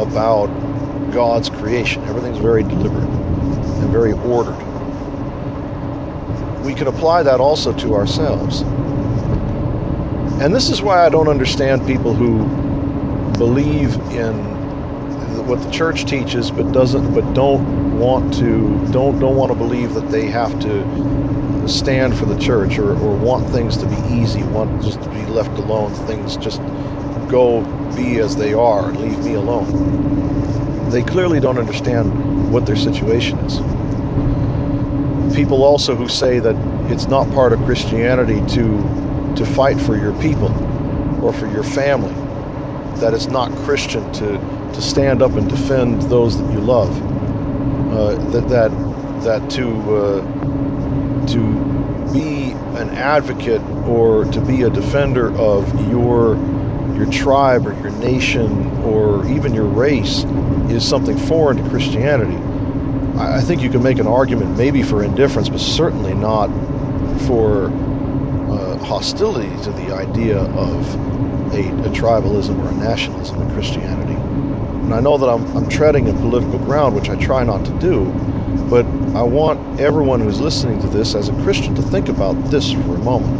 about 0.00 0.48
God's 1.12 1.50
creation. 1.50 2.02
Everything's 2.04 2.38
very 2.38 2.62
deliberate 2.62 3.08
and 3.08 3.90
very 3.90 4.12
ordered. 4.12 4.58
We 6.64 6.74
can 6.74 6.86
apply 6.86 7.22
that 7.24 7.40
also 7.40 7.72
to 7.72 7.94
ourselves. 7.94 8.62
And 10.40 10.54
this 10.54 10.70
is 10.70 10.82
why 10.82 11.04
I 11.04 11.08
don't 11.08 11.28
understand 11.28 11.86
people 11.86 12.14
who 12.14 12.44
believe 13.38 13.94
in 14.12 14.50
what 15.46 15.60
the 15.62 15.70
church 15.70 16.04
teaches 16.04 16.50
but 16.50 16.70
doesn't 16.72 17.12
but 17.12 17.34
don't 17.34 17.98
want 17.98 18.32
to 18.34 18.86
don't 18.92 19.18
don't 19.18 19.36
want 19.36 19.50
to 19.50 19.58
believe 19.58 19.94
that 19.94 20.08
they 20.10 20.26
have 20.26 20.58
to 20.60 21.68
stand 21.68 22.16
for 22.16 22.26
the 22.26 22.38
church 22.38 22.78
or, 22.78 22.92
or 22.92 23.16
want 23.16 23.48
things 23.50 23.76
to 23.76 23.86
be 23.86 23.96
easy, 24.14 24.42
want 24.44 24.82
just 24.82 25.02
to 25.02 25.08
be 25.10 25.24
left 25.26 25.58
alone, 25.58 25.92
things 26.06 26.36
just 26.36 26.60
go 27.28 27.62
be 27.96 28.18
as 28.18 28.36
they 28.36 28.52
are 28.52 28.88
and 28.88 29.00
leave 29.00 29.18
me 29.24 29.34
alone 29.34 30.39
they 30.90 31.02
clearly 31.02 31.40
don't 31.40 31.58
understand 31.58 32.52
what 32.52 32.66
their 32.66 32.76
situation 32.76 33.38
is. 33.40 33.58
People 35.34 35.62
also 35.62 35.94
who 35.94 36.08
say 36.08 36.40
that 36.40 36.56
it's 36.90 37.06
not 37.06 37.30
part 37.32 37.52
of 37.52 37.60
Christianity 37.64 38.40
to 38.54 39.34
to 39.36 39.46
fight 39.46 39.80
for 39.80 39.96
your 39.96 40.12
people 40.20 40.50
or 41.24 41.32
for 41.32 41.46
your 41.46 41.62
family, 41.62 42.12
that 43.00 43.14
it's 43.14 43.28
not 43.28 43.50
Christian 43.64 44.12
to 44.14 44.38
to 44.74 44.82
stand 44.82 45.22
up 45.22 45.32
and 45.32 45.48
defend 45.48 46.02
those 46.02 46.36
that 46.40 46.52
you 46.52 46.60
love, 46.60 46.90
uh, 47.92 48.14
that 48.30 48.48
that 48.48 48.70
that 49.22 49.50
to 49.50 49.96
uh, 49.96 51.26
to 51.26 51.70
be 52.12 52.52
an 52.76 52.90
advocate 52.90 53.62
or 53.86 54.24
to 54.26 54.40
be 54.40 54.62
a 54.62 54.70
defender 54.70 55.32
of 55.38 55.88
your 55.88 56.36
your 56.96 57.10
tribe 57.10 57.66
or 57.66 57.72
your 57.80 57.90
nation 57.92 58.66
or 58.82 59.24
even 59.26 59.54
your 59.54 59.66
race 59.66 60.24
is 60.70 60.86
something 60.86 61.16
foreign 61.16 61.56
to 61.62 61.68
Christianity, 61.70 62.36
I 63.18 63.40
think 63.42 63.60
you 63.60 63.68
can 63.68 63.82
make 63.82 63.98
an 63.98 64.06
argument 64.06 64.56
maybe 64.56 64.82
for 64.82 65.04
indifference, 65.04 65.48
but 65.48 65.60
certainly 65.60 66.14
not 66.14 66.48
for 67.26 67.66
uh, 67.66 68.78
hostility 68.78 69.50
to 69.62 69.70
the 69.72 69.94
idea 69.94 70.38
of 70.38 70.94
a, 71.52 71.68
a, 71.84 71.90
tribalism 71.90 72.58
or 72.64 72.68
a 72.68 72.74
nationalism 72.74 73.42
in 73.42 73.50
Christianity. 73.52 74.14
And 74.14 74.94
I 74.94 75.00
know 75.00 75.18
that 75.18 75.28
I'm, 75.28 75.44
I'm 75.56 75.68
treading 75.68 76.06
in 76.06 76.16
political 76.16 76.58
ground, 76.60 76.94
which 76.94 77.10
I 77.10 77.16
try 77.16 77.44
not 77.44 77.64
to 77.66 77.72
do, 77.78 78.06
but 78.70 78.86
I 79.14 79.22
want 79.22 79.78
everyone 79.78 80.20
who's 80.20 80.40
listening 80.40 80.80
to 80.80 80.86
this 80.86 81.14
as 81.14 81.28
a 81.28 81.34
Christian 81.42 81.74
to 81.74 81.82
think 81.82 82.08
about 82.08 82.32
this 82.50 82.72
for 82.72 82.94
a 82.94 82.98
moment. 82.98 83.36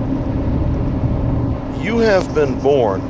You 1.82 1.98
have 1.98 2.34
been 2.34 2.60
born 2.60 3.00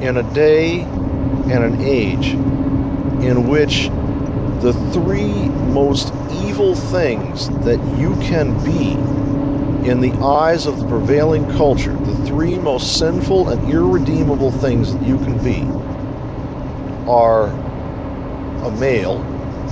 in 0.00 0.16
a 0.16 0.22
day 0.32 0.80
and 0.80 1.62
an 1.62 1.82
age 1.82 2.36
in 3.22 3.48
which 3.48 3.88
the 4.62 4.72
three 4.92 5.48
most 5.48 6.12
evil 6.30 6.74
things 6.74 7.48
that 7.64 7.80
you 7.98 8.14
can 8.20 8.62
be 8.64 8.92
in 9.88 10.00
the 10.00 10.12
eyes 10.22 10.66
of 10.66 10.78
the 10.78 10.86
prevailing 10.86 11.48
culture, 11.52 11.92
the 11.92 12.26
three 12.26 12.58
most 12.58 12.98
sinful 12.98 13.48
and 13.48 13.68
irredeemable 13.70 14.52
things 14.52 14.92
that 14.94 15.02
you 15.02 15.18
can 15.18 15.42
be, 15.42 15.62
are 17.10 17.48
a 18.64 18.70
male, 18.70 19.18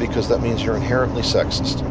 because 0.00 0.28
that 0.28 0.40
means 0.40 0.64
you're 0.64 0.76
inherently 0.76 1.22
sexist, 1.22 1.82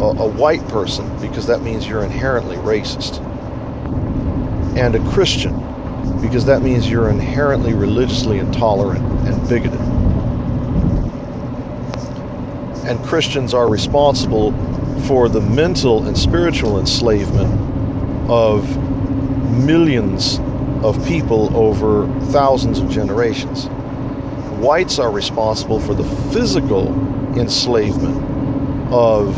a, 0.00 0.22
a 0.22 0.28
white 0.28 0.66
person, 0.68 1.08
because 1.20 1.46
that 1.46 1.62
means 1.62 1.88
you're 1.88 2.04
inherently 2.04 2.56
racist, 2.56 3.18
and 4.76 4.94
a 4.94 5.10
Christian, 5.10 5.73
because 6.20 6.44
that 6.46 6.62
means 6.62 6.90
you're 6.90 7.10
inherently 7.10 7.74
religiously 7.74 8.38
intolerant 8.38 9.04
and 9.28 9.48
bigoted. 9.48 9.80
And 12.86 13.02
Christians 13.04 13.54
are 13.54 13.68
responsible 13.68 14.52
for 15.06 15.28
the 15.28 15.40
mental 15.40 16.06
and 16.06 16.16
spiritual 16.16 16.78
enslavement 16.78 18.30
of 18.30 18.64
millions 19.64 20.38
of 20.82 21.06
people 21.06 21.54
over 21.56 22.06
thousands 22.32 22.78
of 22.78 22.90
generations. 22.90 23.66
Whites 24.58 24.98
are 24.98 25.10
responsible 25.10 25.78
for 25.78 25.94
the 25.94 26.04
physical 26.32 26.88
enslavement 27.38 28.22
of 28.92 29.36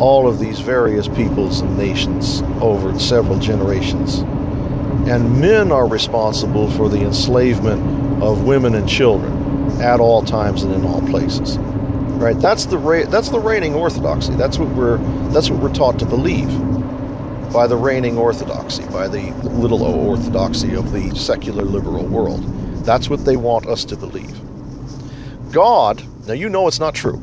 all 0.00 0.28
of 0.28 0.38
these 0.38 0.60
various 0.60 1.08
peoples 1.08 1.60
and 1.60 1.76
nations 1.78 2.42
over 2.60 2.98
several 2.98 3.38
generations 3.38 4.22
and 5.06 5.40
men 5.40 5.72
are 5.72 5.88
responsible 5.88 6.70
for 6.72 6.88
the 6.88 7.02
enslavement 7.02 8.22
of 8.22 8.44
women 8.44 8.74
and 8.74 8.88
children. 8.88 9.34
at 9.80 10.00
all 10.00 10.22
times 10.22 10.62
and 10.62 10.72
in 10.74 10.84
all 10.84 11.02
places. 11.02 11.58
Right? 11.58 12.38
That's 12.40 12.66
the 12.66 12.78
ra- 12.78 13.06
that's 13.06 13.30
the 13.30 13.40
reigning 13.40 13.74
orthodoxy. 13.74 14.34
That's 14.34 14.58
what 14.58 14.68
we're 14.70 14.98
that's 15.32 15.50
what 15.50 15.60
we're 15.62 15.74
taught 15.74 15.98
to 16.00 16.06
believe 16.06 16.48
by 17.52 17.66
the 17.66 17.76
reigning 17.76 18.18
orthodoxy, 18.18 18.84
by 18.88 19.08
the 19.08 19.32
little 19.44 19.84
o 19.84 19.94
orthodoxy 20.08 20.74
of 20.74 20.92
the 20.92 21.14
secular 21.16 21.64
liberal 21.64 22.06
world. 22.06 22.42
That's 22.84 23.10
what 23.10 23.24
they 23.24 23.36
want 23.36 23.66
us 23.66 23.84
to 23.86 23.96
believe. 23.96 24.40
God, 25.52 26.02
now 26.26 26.34
you 26.34 26.48
know 26.48 26.68
it's 26.68 26.80
not 26.80 26.94
true. 26.94 27.20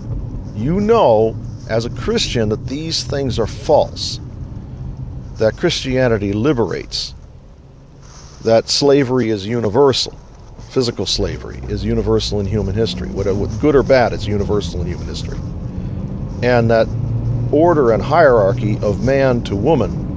You 0.56 0.80
know 0.82 1.36
as 1.70 1.86
a 1.86 1.90
Christian 1.92 2.50
that 2.50 2.68
these 2.68 3.04
things 3.04 3.40
are 3.40 3.48
false. 3.48 4.20
That 5.38 5.58
Christianity 5.58 6.34
liberates. 6.34 7.16
That 8.44 8.70
slavery 8.70 9.30
is 9.30 9.46
universal. 9.48 10.14
Physical 10.70 11.06
slavery 11.06 11.60
is 11.70 11.86
universal 11.86 12.40
in 12.40 12.46
human 12.46 12.76
history. 12.76 13.10
Whether 13.10 13.34
good 13.60 13.76
or 13.76 13.84
bad, 13.84 14.14
it's 14.14 14.28
universal 14.28 14.82
in 14.82 14.88
human 14.88 15.08
history. 15.08 15.38
And 16.42 16.70
that 16.72 16.88
order 17.54 17.92
and 17.92 18.04
hierarchy 18.04 18.78
of 18.80 19.04
man 19.06 19.44
to 19.44 19.56
woman 19.56 20.14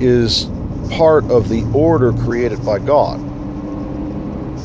is 0.00 0.46
part 0.90 1.24
of 1.30 1.48
the 1.48 1.64
order 1.74 2.12
created 2.12 2.64
by 2.66 2.78
God. 2.80 3.18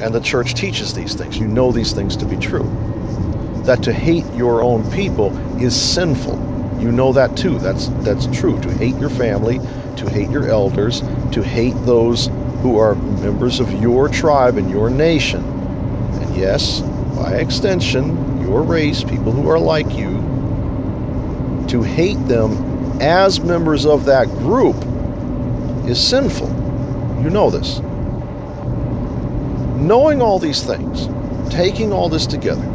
And 0.01 0.13
the 0.13 0.19
church 0.19 0.53
teaches 0.53 0.93
these 0.93 1.13
things. 1.15 1.39
You 1.39 1.47
know 1.47 1.71
these 1.71 1.93
things 1.93 2.17
to 2.17 2.25
be 2.25 2.37
true 2.37 2.65
that 3.67 3.83
to 3.83 3.93
hate 3.93 4.25
your 4.33 4.63
own 4.63 4.89
people 4.91 5.37
is 5.61 5.75
sinful. 5.75 6.35
You 6.79 6.91
know 6.91 7.11
that 7.13 7.35
too. 7.35 7.59
That's 7.59 7.89
that's 8.03 8.25
true. 8.27 8.59
To 8.61 8.73
hate 8.73 8.95
your 8.95 9.09
family, 9.09 9.59
to 9.97 10.09
hate 10.09 10.29
your 10.29 10.47
elders, 10.47 11.01
to 11.33 11.43
hate 11.43 11.75
those 11.85 12.29
who 12.61 12.77
are 12.77 12.95
members 12.95 13.59
of 13.59 13.71
your 13.73 14.09
tribe 14.09 14.57
and 14.57 14.69
your 14.69 14.89
nation. 14.89 15.43
And 16.21 16.35
yes, 16.35 16.81
by 17.15 17.35
extension, 17.35 18.41
your 18.41 18.63
race, 18.63 19.03
people 19.03 19.31
who 19.31 19.47
are 19.49 19.59
like 19.59 19.95
you, 19.95 20.17
to 21.67 21.83
hate 21.83 22.23
them 22.27 23.01
as 23.01 23.39
members 23.39 23.85
of 23.85 24.05
that 24.05 24.27
group 24.27 24.75
is 25.87 26.05
sinful. 26.05 26.47
You 27.21 27.29
know 27.29 27.49
this. 27.49 27.79
Knowing 29.79 30.21
all 30.21 30.39
these 30.39 30.63
things, 30.63 31.07
taking 31.51 31.93
all 31.93 32.09
this 32.09 32.25
together, 32.25 32.65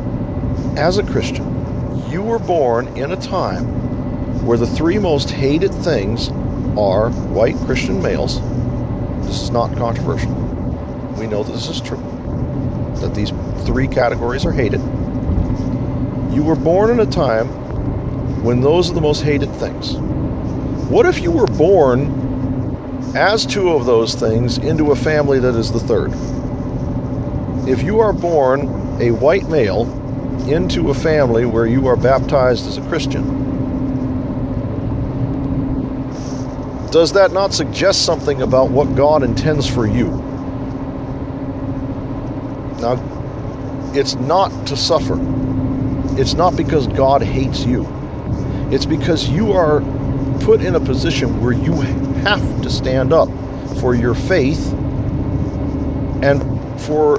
as 0.76 0.98
a 0.98 1.02
Christian, 1.02 2.10
you 2.10 2.22
were 2.22 2.38
born 2.38 2.88
in 2.96 3.12
a 3.12 3.16
time 3.16 4.44
where 4.44 4.58
the 4.58 4.66
three 4.66 4.98
most 4.98 5.30
hated 5.30 5.72
things 5.72 6.28
are 6.76 7.10
white 7.10 7.56
Christian 7.66 8.02
males. 8.02 8.40
This 9.32 9.44
is 9.44 9.50
not 9.50 9.74
controversial. 9.78 10.30
We 11.16 11.26
know 11.26 11.42
that 11.42 11.52
this 11.52 11.66
is 11.66 11.80
true, 11.80 11.96
that 12.96 13.14
these 13.14 13.30
three 13.64 13.88
categories 13.88 14.44
are 14.44 14.52
hated. 14.52 14.78
You 16.34 16.42
were 16.42 16.54
born 16.54 16.90
in 16.90 17.00
a 17.00 17.06
time 17.06 17.46
when 18.44 18.60
those 18.60 18.90
are 18.90 18.92
the 18.92 19.00
most 19.00 19.22
hated 19.22 19.50
things. 19.54 19.94
What 20.90 21.06
if 21.06 21.22
you 21.22 21.30
were 21.30 21.46
born 21.46 23.14
as 23.16 23.46
two 23.46 23.70
of 23.70 23.86
those 23.86 24.14
things 24.14 24.58
into 24.58 24.92
a 24.92 24.96
family 24.96 25.38
that 25.38 25.54
is 25.54 25.72
the 25.72 25.80
third? 25.80 26.12
If 27.66 27.82
you 27.84 28.00
are 28.00 28.12
born 28.12 29.00
a 29.00 29.12
white 29.12 29.48
male 29.48 29.84
into 30.46 30.90
a 30.90 30.94
family 30.94 31.46
where 31.46 31.66
you 31.66 31.86
are 31.86 31.96
baptized 31.96 32.68
as 32.68 32.76
a 32.76 32.82
Christian. 32.82 33.51
Does 36.92 37.14
that 37.14 37.32
not 37.32 37.54
suggest 37.54 38.04
something 38.04 38.42
about 38.42 38.70
what 38.70 38.94
God 38.94 39.22
intends 39.22 39.66
for 39.66 39.86
you? 39.86 40.10
Now, 42.82 43.00
it's 43.94 44.16
not 44.16 44.66
to 44.66 44.76
suffer. 44.76 45.18
It's 46.20 46.34
not 46.34 46.54
because 46.54 46.86
God 46.88 47.22
hates 47.22 47.64
you. 47.64 47.86
It's 48.70 48.84
because 48.84 49.26
you 49.26 49.52
are 49.52 49.80
put 50.40 50.60
in 50.60 50.74
a 50.74 50.80
position 50.80 51.40
where 51.40 51.54
you 51.54 51.72
have 52.24 52.60
to 52.60 52.68
stand 52.68 53.14
up 53.14 53.30
for 53.80 53.94
your 53.94 54.14
faith 54.14 54.74
and 56.22 56.42
for 56.78 57.16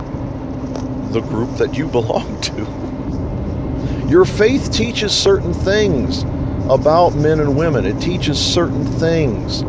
the 1.14 1.22
group 1.22 1.50
that 1.58 1.76
you 1.76 1.88
belong 2.00 2.40
to. 2.42 4.08
Your 4.08 4.26
faith 4.26 4.72
teaches 4.72 5.12
certain 5.12 5.52
things 5.52 6.26
about 6.70 7.16
men 7.16 7.40
and 7.40 7.56
women, 7.58 7.86
it 7.86 8.00
teaches 8.00 8.40
certain 8.40 8.86
things 8.86 9.62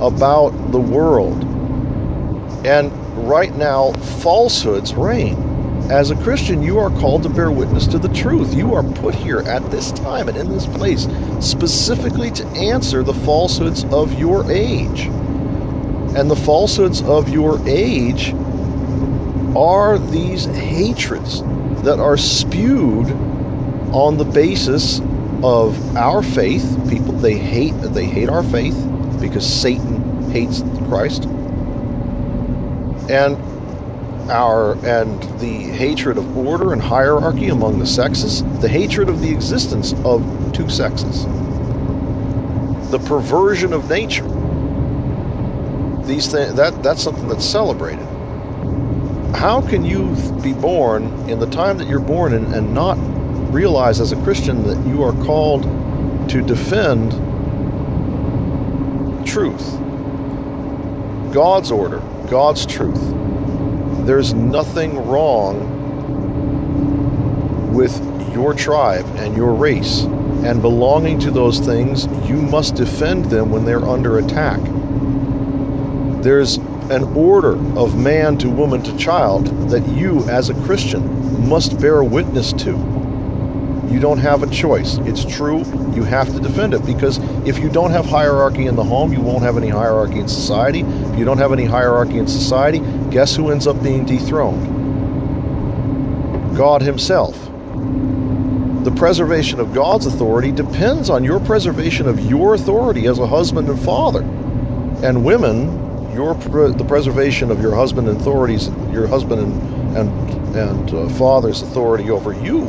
about 0.00 0.50
the 0.70 0.80
world. 0.80 1.42
And 2.66 2.92
right 3.28 3.54
now, 3.54 3.92
falsehoods 3.92 4.94
reign. 4.94 5.36
As 5.90 6.10
a 6.10 6.16
Christian, 6.16 6.62
you 6.62 6.78
are 6.78 6.90
called 6.90 7.22
to 7.24 7.28
bear 7.28 7.50
witness 7.50 7.86
to 7.88 7.98
the 7.98 8.08
truth. 8.08 8.54
You 8.54 8.74
are 8.74 8.82
put 8.82 9.14
here 9.14 9.40
at 9.40 9.68
this 9.70 9.92
time 9.92 10.28
and 10.28 10.36
in 10.36 10.48
this 10.48 10.66
place 10.66 11.08
specifically 11.40 12.30
to 12.32 12.46
answer 12.48 13.02
the 13.02 13.14
falsehoods 13.14 13.84
of 13.86 14.18
your 14.18 14.50
age. 14.50 15.06
And 16.14 16.30
the 16.30 16.36
falsehoods 16.36 17.02
of 17.02 17.28
your 17.28 17.58
age 17.68 18.32
are 19.56 19.98
these 19.98 20.44
hatreds 20.46 21.42
that 21.82 21.98
are 21.98 22.16
spewed 22.16 23.10
on 23.92 24.16
the 24.16 24.24
basis 24.24 25.00
of 25.42 25.96
our 25.96 26.22
faith. 26.22 26.78
People 26.88 27.14
they 27.14 27.38
hate 27.38 27.72
they 27.82 28.06
hate 28.06 28.28
our 28.28 28.42
faith 28.44 28.76
because 29.20 29.46
Satan 29.46 30.30
hates 30.30 30.62
Christ. 30.88 31.28
And 33.08 33.38
our 34.30 34.74
and 34.86 35.22
the 35.40 35.64
hatred 35.72 36.18
of 36.18 36.36
order 36.36 36.72
and 36.72 36.82
hierarchy 36.82 37.48
among 37.48 37.78
the 37.78 37.86
sexes, 37.86 38.42
the 38.60 38.68
hatred 38.68 39.08
of 39.08 39.20
the 39.20 39.30
existence 39.30 39.94
of 40.04 40.52
two 40.52 40.68
sexes, 40.68 41.28
the 42.90 43.00
perversion 43.00 43.72
of 43.72 43.88
nature. 43.90 44.28
These 46.04 46.28
things 46.28 46.54
that 46.54 46.82
that's 46.82 47.02
something 47.02 47.28
that's 47.28 47.46
celebrated. 47.46 48.06
How 49.34 49.62
can 49.62 49.84
you 49.84 50.14
be 50.42 50.52
born 50.52 51.04
in 51.28 51.38
the 51.40 51.46
time 51.46 51.78
that 51.78 51.88
you're 51.88 52.00
born 52.00 52.32
in 52.34 52.52
and 52.52 52.74
not 52.74 52.98
realize 53.52 54.00
as 54.00 54.12
a 54.12 54.22
Christian 54.22 54.62
that 54.64 54.84
you 54.86 55.02
are 55.02 55.12
called 55.24 55.64
to 56.30 56.40
defend 56.40 57.12
truth, 59.26 59.78
God's 61.32 61.70
order, 61.70 62.00
God's 62.28 62.64
truth. 62.64 63.00
There's 64.06 64.32
nothing 64.34 65.06
wrong 65.06 65.80
with 67.74 67.94
your 68.34 68.54
tribe 68.54 69.06
and 69.16 69.36
your 69.36 69.52
race, 69.52 70.04
and 70.44 70.60
belonging 70.62 71.18
to 71.20 71.30
those 71.30 71.58
things, 71.58 72.06
you 72.28 72.40
must 72.40 72.74
defend 72.74 73.26
them 73.26 73.50
when 73.50 73.64
they're 73.64 73.84
under 73.84 74.18
attack. 74.18 74.60
There's 76.22 76.56
an 76.90 77.04
order 77.16 77.52
of 77.78 77.98
man 77.98 78.38
to 78.38 78.48
woman 78.50 78.82
to 78.82 78.96
child 78.96 79.46
that 79.70 79.86
you, 79.88 80.28
as 80.28 80.50
a 80.50 80.54
Christian, 80.64 81.48
must 81.48 81.80
bear 81.80 82.02
witness 82.02 82.52
to. 82.54 82.91
You 83.92 84.00
don't 84.00 84.18
have 84.18 84.42
a 84.42 84.46
choice. 84.46 84.96
It's 85.00 85.22
true. 85.22 85.58
You 85.94 86.02
have 86.04 86.32
to 86.32 86.40
defend 86.40 86.72
it 86.72 86.86
because 86.86 87.18
if 87.46 87.58
you 87.58 87.68
don't 87.68 87.90
have 87.90 88.06
hierarchy 88.06 88.64
in 88.64 88.74
the 88.74 88.82
home, 88.82 89.12
you 89.12 89.20
won't 89.20 89.42
have 89.42 89.58
any 89.58 89.68
hierarchy 89.68 90.18
in 90.18 90.28
society. 90.28 90.80
If 90.80 91.18
you 91.18 91.26
don't 91.26 91.36
have 91.36 91.52
any 91.52 91.66
hierarchy 91.66 92.16
in 92.16 92.26
society, 92.26 92.78
guess 93.10 93.36
who 93.36 93.50
ends 93.50 93.66
up 93.66 93.82
being 93.82 94.06
dethroned? 94.06 94.80
God 96.56 96.80
Himself. 96.80 97.38
The 98.82 98.92
preservation 98.96 99.60
of 99.60 99.74
God's 99.74 100.06
authority 100.06 100.52
depends 100.52 101.10
on 101.10 101.22
your 101.22 101.38
preservation 101.40 102.08
of 102.08 102.18
your 102.18 102.54
authority 102.54 103.06
as 103.08 103.18
a 103.18 103.26
husband 103.26 103.68
and 103.68 103.78
father. 103.78 104.22
And 105.06 105.22
women, 105.22 106.14
your 106.14 106.32
the 106.34 106.84
preservation 106.88 107.50
of 107.50 107.60
your 107.60 107.74
husband 107.74 108.08
and 108.08 108.18
authorities, 108.18 108.70
your 108.90 109.06
husband 109.06 109.42
and 109.42 109.72
and, 109.98 110.56
and 110.56 110.94
uh, 110.94 111.08
father's 111.10 111.60
authority 111.60 112.08
over 112.08 112.32
you 112.32 112.64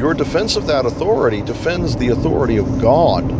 your 0.00 0.14
defense 0.14 0.56
of 0.56 0.66
that 0.66 0.86
authority 0.86 1.42
defends 1.42 1.94
the 1.94 2.08
authority 2.08 2.56
of 2.56 2.80
God. 2.80 3.30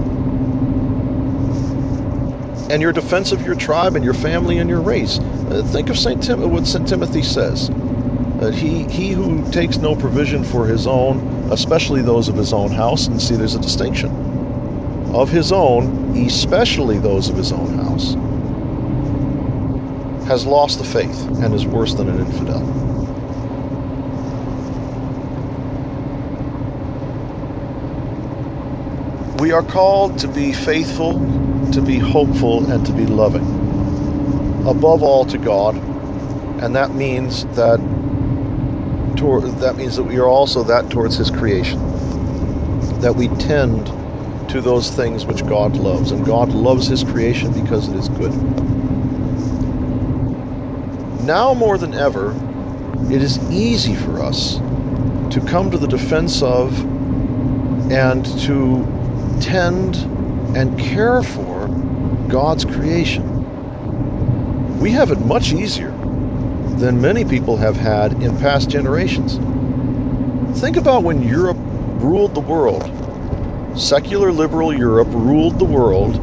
And 2.71 2.83
your 2.83 2.93
defense 2.93 3.33
of 3.33 3.41
your 3.47 3.55
tribe 3.55 3.97
and 3.97 4.05
your 4.05 4.13
family 4.13 4.59
and 4.59 4.69
your 4.69 4.83
race. 4.83 5.21
Uh, 5.21 5.67
think 5.73 5.89
of 5.89 5.99
Saint 5.99 6.23
Tim- 6.23 6.51
what 6.51 6.67
Saint 6.67 6.87
Timothy 6.87 7.23
says. 7.23 7.71
That 8.41 8.53
he 8.55 8.85
he 8.85 9.13
who 9.13 9.51
takes 9.51 9.79
no 9.79 9.97
provision 9.97 10.45
for 10.45 10.67
his 10.67 10.87
own, 10.87 11.21
especially 11.51 12.03
those 12.03 12.29
of 12.29 12.37
his 12.37 12.53
own 12.53 12.71
house, 12.71 13.07
and 13.07 13.21
see 13.21 13.37
there's 13.37 13.55
a 13.55 13.61
distinction. 13.61 14.11
Of 15.15 15.31
his 15.31 15.53
own, 15.53 16.15
especially 16.15 16.99
those 16.99 17.31
of 17.31 17.37
his 17.37 17.53
own 17.53 17.73
house, 17.79 18.13
has 20.29 20.45
lost 20.45 20.77
the 20.79 20.85
faith 20.85 21.27
and 21.43 21.55
is 21.55 21.65
worse 21.67 21.95
than 21.95 22.11
an 22.11 22.21
infidel. 22.21 23.00
We 29.41 29.53
are 29.53 29.63
called 29.63 30.19
to 30.19 30.29
be 30.29 30.53
faithful, 30.53 31.15
to 31.73 31.81
be 31.81 31.99
hopeful, 31.99 32.71
and 32.71 32.85
to 32.85 32.93
be 32.93 33.07
loving. 33.07 33.47
Above 34.67 35.03
all, 35.03 35.25
to 35.25 35.39
God. 35.39 35.77
And 36.63 36.77
that 36.77 36.95
means 36.95 37.47
that 37.57 37.81
that 39.61 39.77
means 39.77 39.97
that 39.97 40.03
we 40.03 40.19
are 40.19 40.29
also 40.29 40.63
that 40.65 40.91
towards 40.91 41.17
His 41.17 41.31
creation. 41.31 41.79
That 43.01 43.15
we 43.15 43.29
tend 43.39 43.87
to 44.51 44.61
those 44.61 44.91
things 44.91 45.25
which 45.25 45.47
God 45.47 45.75
loves, 45.75 46.11
and 46.11 46.27
God 46.27 46.51
loves 46.51 46.89
His 46.89 47.03
creation 47.03 47.51
because 47.65 47.89
it 47.89 47.97
is 47.97 48.11
good. 48.11 48.35
Now 51.25 51.55
more 51.55 51.79
than 51.79 51.95
ever, 51.95 52.35
it 53.11 53.23
is 53.23 53.39
easy 53.51 53.95
for 53.95 54.23
us 54.23 54.57
to 55.33 55.43
come 55.49 55.71
to 55.71 55.79
the 55.79 55.89
defense 55.89 56.43
of 56.43 56.79
and 57.91 58.27
to 58.41 59.00
tend 59.41 59.97
and 60.57 60.79
care 60.79 61.23
for 61.23 61.69
God's 62.29 62.65
creation. 62.65 63.41
We 64.79 64.91
have 64.93 65.11
it 65.11 65.21
much 65.21 65.53
easier 65.53 65.91
than 66.79 67.01
many 67.01 67.25
people 67.25 67.57
have 67.57 67.77
had 67.77 68.13
in 68.23 68.39
past 68.39 68.71
generations. 68.71 69.39
Think 70.61 70.77
about 70.77 71.03
when 71.03 71.23
Europe 71.23 71.59
ruled 72.03 72.35
the 72.35 72.41
world. 72.41 72.85
Secular 73.79 74.33
liberal 74.33 74.75
Europe 74.75 75.09
ruled 75.11 75.59
the 75.59 75.65
world 75.65 76.17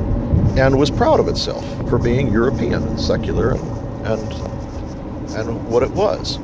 and 0.57 0.77
was 0.77 0.91
proud 0.91 1.19
of 1.19 1.27
itself 1.27 1.63
for 1.89 1.97
being 1.97 2.31
European 2.31 2.83
and 2.83 2.99
secular 2.99 3.51
and 3.51 4.33
and 5.35 5.69
what 5.69 5.83
it 5.83 5.91
was. 5.91 6.39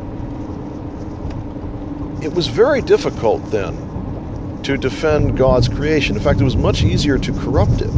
It 2.24 2.34
was 2.34 2.48
very 2.48 2.82
difficult 2.82 3.50
then 3.50 3.83
to 4.64 4.78
defend 4.78 5.38
God's 5.38 5.68
creation. 5.68 6.16
In 6.16 6.22
fact, 6.22 6.40
it 6.40 6.46
was 6.46 6.56
much 6.56 6.84
easier 6.84 7.18
to 7.18 7.34
corrupt 7.34 7.82
it. 7.82 7.90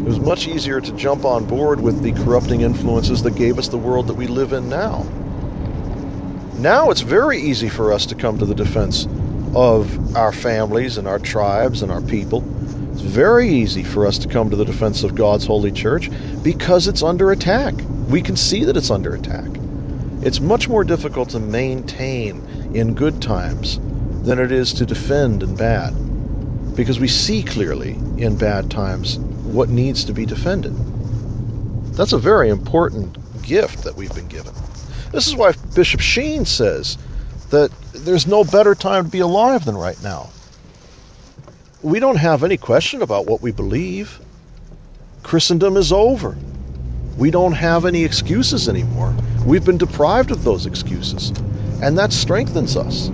It 0.00 0.06
was 0.06 0.20
much 0.20 0.46
easier 0.46 0.80
to 0.80 0.92
jump 0.92 1.24
on 1.24 1.44
board 1.44 1.80
with 1.80 2.02
the 2.02 2.12
corrupting 2.12 2.60
influences 2.60 3.22
that 3.24 3.34
gave 3.34 3.58
us 3.58 3.68
the 3.68 3.78
world 3.78 4.06
that 4.06 4.14
we 4.14 4.26
live 4.26 4.52
in 4.52 4.68
now. 4.68 5.02
Now 6.54 6.90
it's 6.90 7.00
very 7.00 7.38
easy 7.38 7.68
for 7.68 7.92
us 7.92 8.06
to 8.06 8.14
come 8.14 8.38
to 8.38 8.46
the 8.46 8.54
defense 8.54 9.06
of 9.54 10.16
our 10.16 10.32
families 10.32 10.98
and 10.98 11.08
our 11.08 11.18
tribes 11.18 11.82
and 11.82 11.90
our 11.90 12.02
people. 12.02 12.44
It's 12.92 13.00
very 13.02 13.48
easy 13.48 13.82
for 13.82 14.06
us 14.06 14.18
to 14.18 14.28
come 14.28 14.50
to 14.50 14.56
the 14.56 14.64
defense 14.64 15.02
of 15.02 15.14
God's 15.14 15.46
holy 15.46 15.72
church 15.72 16.10
because 16.42 16.86
it's 16.86 17.02
under 17.02 17.32
attack. 17.32 17.74
We 18.08 18.22
can 18.22 18.36
see 18.36 18.64
that 18.64 18.76
it's 18.76 18.90
under 18.90 19.14
attack. 19.14 19.48
It's 20.22 20.40
much 20.40 20.68
more 20.68 20.84
difficult 20.84 21.30
to 21.30 21.40
maintain 21.40 22.44
in 22.74 22.94
good 22.94 23.20
times 23.22 23.80
than 24.22 24.38
it 24.38 24.52
is 24.52 24.72
to 24.74 24.86
defend 24.86 25.42
in 25.42 25.56
bad 25.56 25.94
because 26.76 27.00
we 27.00 27.08
see 27.08 27.42
clearly 27.42 27.92
in 28.16 28.36
bad 28.36 28.70
times 28.70 29.18
what 29.18 29.68
needs 29.68 30.04
to 30.04 30.12
be 30.12 30.24
defended. 30.24 30.74
That's 31.94 32.12
a 32.12 32.18
very 32.18 32.48
important 32.48 33.42
gift 33.42 33.84
that 33.84 33.96
we've 33.96 34.14
been 34.14 34.28
given. 34.28 34.54
This 35.12 35.26
is 35.26 35.34
why 35.34 35.52
Bishop 35.74 36.00
Sheen 36.00 36.44
says 36.44 36.96
that 37.50 37.70
there's 37.92 38.26
no 38.26 38.44
better 38.44 38.74
time 38.74 39.04
to 39.04 39.10
be 39.10 39.18
alive 39.18 39.64
than 39.64 39.76
right 39.76 40.00
now. 40.02 40.30
We 41.82 41.98
don't 41.98 42.16
have 42.16 42.44
any 42.44 42.56
question 42.56 43.02
about 43.02 43.26
what 43.26 43.42
we 43.42 43.52
believe. 43.52 44.20
Christendom 45.22 45.76
is 45.76 45.92
over. 45.92 46.36
We 47.16 47.30
don't 47.30 47.52
have 47.52 47.84
any 47.84 48.04
excuses 48.04 48.68
anymore. 48.68 49.14
We've 49.44 49.64
been 49.64 49.78
deprived 49.78 50.30
of 50.30 50.44
those 50.44 50.64
excuses, 50.66 51.30
and 51.82 51.98
that 51.98 52.12
strengthens 52.12 52.76
us. 52.76 53.10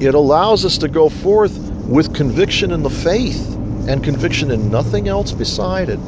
It 0.00 0.14
allows 0.14 0.64
us 0.64 0.78
to 0.78 0.88
go 0.88 1.08
forth 1.10 1.72
with 1.86 2.14
conviction 2.14 2.72
in 2.72 2.82
the 2.82 2.90
faith 2.90 3.56
and 3.86 4.02
conviction 4.02 4.50
in 4.50 4.70
nothing 4.70 5.08
else 5.08 5.32
beside 5.32 5.90
it. 5.90 6.00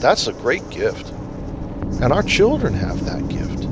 That's 0.00 0.28
a 0.28 0.32
great 0.32 0.68
gift. 0.70 1.12
And 2.00 2.12
our 2.12 2.22
children 2.22 2.74
have 2.74 3.04
that 3.04 3.28
gift. 3.28 3.68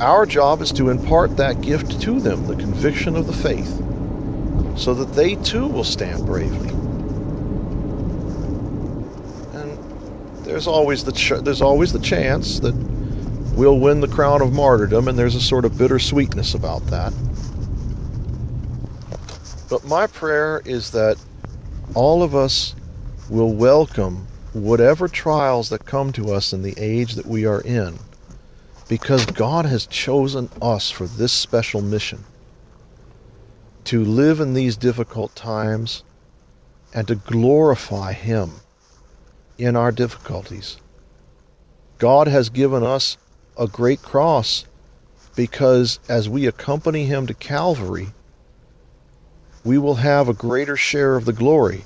Our 0.00 0.26
job 0.26 0.60
is 0.60 0.72
to 0.72 0.90
impart 0.90 1.36
that 1.36 1.60
gift 1.62 2.00
to 2.02 2.20
them, 2.20 2.46
the 2.46 2.56
conviction 2.56 3.16
of 3.16 3.26
the 3.26 3.32
faith, 3.32 3.80
so 4.76 4.94
that 4.94 5.12
they 5.12 5.36
too 5.36 5.68
will 5.68 5.84
stand 5.84 6.26
bravely. 6.26 6.70
And 9.54 9.78
there's 10.44 10.66
always 10.66 11.04
the 11.04 11.12
ch- 11.12 11.42
there's 11.42 11.62
always 11.62 11.92
the 11.92 12.00
chance 12.00 12.58
that 12.60 12.74
we'll 13.56 13.78
win 13.78 14.00
the 14.00 14.08
crown 14.08 14.42
of 14.42 14.52
martyrdom, 14.52 15.08
and 15.08 15.18
there's 15.18 15.34
a 15.34 15.40
sort 15.40 15.64
of 15.64 15.72
bittersweetness 15.72 16.54
about 16.54 16.84
that. 16.86 17.12
But 19.70 19.84
my 19.84 20.06
prayer 20.06 20.62
is 20.64 20.90
that 20.90 21.16
all 21.94 22.22
of 22.22 22.34
us 22.34 22.74
will 23.28 23.52
welcome 23.52 24.26
whatever 24.52 25.08
trials 25.08 25.68
that 25.68 25.86
come 25.86 26.12
to 26.12 26.32
us 26.32 26.52
in 26.52 26.62
the 26.62 26.74
age 26.76 27.14
that 27.14 27.26
we 27.26 27.46
are 27.46 27.60
in, 27.62 27.98
because 28.88 29.26
God 29.26 29.66
has 29.66 29.86
chosen 29.86 30.48
us 30.60 30.90
for 30.90 31.06
this 31.06 31.32
special 31.32 31.80
mission 31.80 32.24
to 33.84 34.04
live 34.04 34.40
in 34.40 34.54
these 34.54 34.76
difficult 34.76 35.34
times 35.34 36.04
and 36.94 37.06
to 37.08 37.14
glorify 37.14 38.12
Him 38.12 38.52
in 39.58 39.76
our 39.76 39.92
difficulties. 39.92 40.76
God 41.98 42.28
has 42.28 42.48
given 42.48 42.82
us 42.82 43.16
a 43.58 43.66
great 43.66 44.02
cross 44.02 44.64
because 45.36 45.98
as 46.08 46.28
we 46.28 46.46
accompany 46.46 47.06
Him 47.06 47.26
to 47.26 47.34
Calvary, 47.34 48.08
we 49.64 49.78
will 49.78 49.96
have 49.96 50.28
a 50.28 50.34
greater 50.34 50.76
share 50.76 51.16
of 51.16 51.24
the 51.24 51.32
glory. 51.32 51.84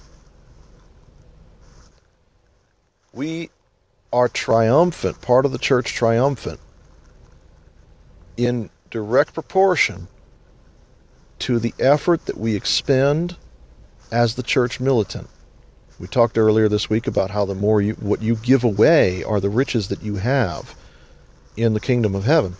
We 3.12 3.50
are 4.12 4.28
triumphant, 4.28 5.20
part 5.20 5.44
of 5.44 5.52
the 5.52 5.58
church 5.58 5.94
triumphant, 5.94 6.60
in 8.36 8.70
direct 8.90 9.34
proportion 9.34 10.08
to 11.40 11.58
the 11.58 11.74
effort 11.78 12.26
that 12.26 12.36
we 12.36 12.54
expend 12.56 13.36
as 14.10 14.34
the 14.34 14.42
church 14.42 14.80
militant. 14.80 15.28
We 15.98 16.06
talked 16.06 16.38
earlier 16.38 16.68
this 16.68 16.88
week 16.88 17.06
about 17.06 17.30
how 17.30 17.44
the 17.44 17.54
more 17.54 17.80
you, 17.80 17.94
what 17.94 18.22
you 18.22 18.36
give 18.36 18.64
away 18.64 19.24
are 19.24 19.40
the 19.40 19.50
riches 19.50 19.88
that 19.88 20.02
you 20.02 20.16
have 20.16 20.74
in 21.58 21.74
the 21.74 21.80
kingdom 21.80 22.14
of 22.14 22.24
heaven 22.24 22.56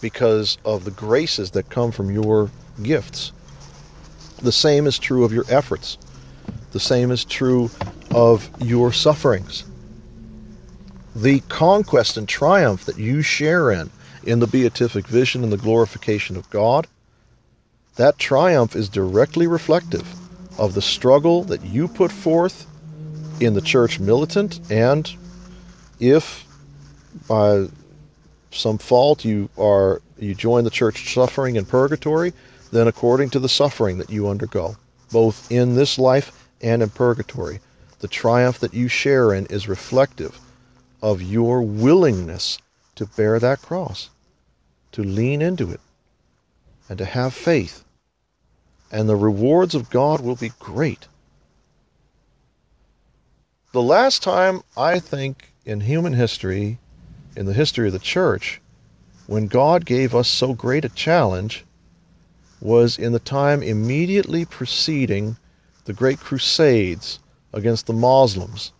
because 0.00 0.58
of 0.64 0.84
the 0.84 0.90
graces 0.90 1.50
that 1.52 1.70
come 1.70 1.90
from 1.90 2.10
your 2.10 2.50
gifts. 2.82 3.32
The 4.42 4.52
same 4.52 4.86
is 4.86 4.98
true 4.98 5.24
of 5.24 5.32
your 5.32 5.44
efforts. 5.48 5.98
The 6.72 6.80
same 6.80 7.10
is 7.10 7.24
true 7.24 7.70
of 8.12 8.50
your 8.60 8.92
sufferings. 8.92 9.64
The 11.14 11.40
conquest 11.48 12.16
and 12.16 12.28
triumph 12.28 12.84
that 12.84 12.98
you 12.98 13.22
share 13.22 13.70
in, 13.70 13.90
in 14.22 14.40
the 14.40 14.46
beatific 14.46 15.06
vision 15.06 15.42
and 15.42 15.52
the 15.52 15.56
glorification 15.56 16.36
of 16.36 16.48
God, 16.50 16.86
that 17.96 18.18
triumph 18.18 18.76
is 18.76 18.88
directly 18.88 19.46
reflective 19.46 20.14
of 20.58 20.74
the 20.74 20.82
struggle 20.82 21.44
that 21.44 21.62
you 21.62 21.88
put 21.88 22.12
forth 22.12 22.66
in 23.40 23.54
the 23.54 23.62
church 23.62 23.98
militant, 23.98 24.60
and 24.70 25.16
if 25.98 26.49
by 27.28 27.66
some 28.50 28.78
fault 28.78 29.24
you 29.24 29.48
are 29.58 30.02
you 30.18 30.34
join 30.34 30.64
the 30.64 30.70
church 30.70 31.12
suffering 31.14 31.56
in 31.56 31.64
purgatory, 31.64 32.32
then 32.72 32.88
according 32.88 33.30
to 33.30 33.38
the 33.38 33.48
suffering 33.48 33.98
that 33.98 34.10
you 34.10 34.28
undergo, 34.28 34.76
both 35.10 35.50
in 35.50 35.74
this 35.74 35.98
life 35.98 36.48
and 36.60 36.82
in 36.82 36.90
purgatory, 36.90 37.60
the 38.00 38.08
triumph 38.08 38.58
that 38.58 38.74
you 38.74 38.88
share 38.88 39.32
in 39.32 39.46
is 39.46 39.68
reflective 39.68 40.38
of 41.02 41.22
your 41.22 41.62
willingness 41.62 42.58
to 42.96 43.06
bear 43.06 43.38
that 43.38 43.62
cross, 43.62 44.10
to 44.92 45.02
lean 45.02 45.40
into 45.40 45.70
it, 45.70 45.80
and 46.88 46.98
to 46.98 47.04
have 47.04 47.32
faith. 47.32 47.84
And 48.92 49.08
the 49.08 49.16
rewards 49.16 49.74
of 49.74 49.88
God 49.88 50.20
will 50.20 50.36
be 50.36 50.52
great. 50.58 51.06
The 53.72 53.82
last 53.82 54.22
time, 54.22 54.62
I 54.76 54.98
think, 54.98 55.52
in 55.64 55.80
human 55.80 56.12
history, 56.12 56.78
in 57.40 57.46
the 57.46 57.54
history 57.54 57.86
of 57.86 57.94
the 57.94 57.98
church, 57.98 58.60
when 59.26 59.46
God 59.46 59.86
gave 59.86 60.14
us 60.14 60.28
so 60.28 60.52
great 60.52 60.84
a 60.84 60.90
challenge, 60.90 61.64
was 62.60 62.98
in 62.98 63.12
the 63.12 63.18
time 63.18 63.62
immediately 63.62 64.44
preceding 64.44 65.38
the 65.86 65.94
great 65.94 66.20
crusades 66.20 67.18
against 67.54 67.86
the 67.86 67.94
Muslims. 67.94 68.72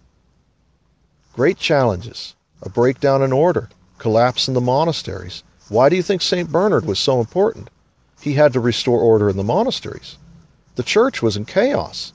Great 1.33 1.57
challenges, 1.57 2.35
a 2.61 2.69
breakdown 2.69 3.23
in 3.23 3.33
order, 3.33 3.71
collapse 3.97 4.47
in 4.47 4.53
the 4.53 4.61
monasteries. 4.61 5.43
Why 5.71 5.89
do 5.89 5.97
you 5.97 6.03
think 6.03 6.21
St. 6.21 6.53
Bernard 6.53 6.85
was 6.85 6.99
so 6.99 7.19
important? 7.19 7.71
He 8.21 8.35
had 8.35 8.53
to 8.53 8.61
restore 8.61 9.01
order 9.01 9.31
in 9.31 9.39
the 9.39 9.43
monasteries. 9.43 10.19
The 10.75 10.83
church 10.83 11.23
was 11.23 11.35
in 11.35 11.47
chaos. 11.47 12.13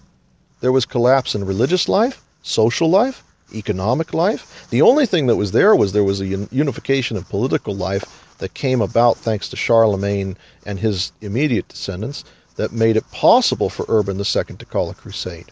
There 0.59 0.71
was 0.71 0.85
collapse 0.85 1.33
in 1.33 1.43
religious 1.43 1.89
life, 1.89 2.21
social 2.43 2.87
life, 2.87 3.23
economic 3.53 4.13
life. 4.13 4.67
The 4.69 4.81
only 4.81 5.05
thing 5.05 5.27
that 5.27 5.35
was 5.35 5.51
there 5.51 5.75
was 5.75 5.93
there 5.93 6.03
was 6.03 6.21
a 6.21 6.47
unification 6.51 7.17
of 7.17 7.29
political 7.29 7.75
life 7.75 8.35
that 8.39 8.53
came 8.53 8.81
about 8.81 9.17
thanks 9.17 9.47
to 9.49 9.55
Charlemagne 9.55 10.37
and 10.65 10.79
his 10.79 11.11
immediate 11.21 11.67
descendants 11.67 12.23
that 12.55 12.71
made 12.71 12.97
it 12.97 13.11
possible 13.11 13.69
for 13.69 13.85
Urban 13.87 14.17
II 14.17 14.23
to 14.57 14.65
call 14.65 14.89
a 14.89 14.93
crusade. 14.93 15.51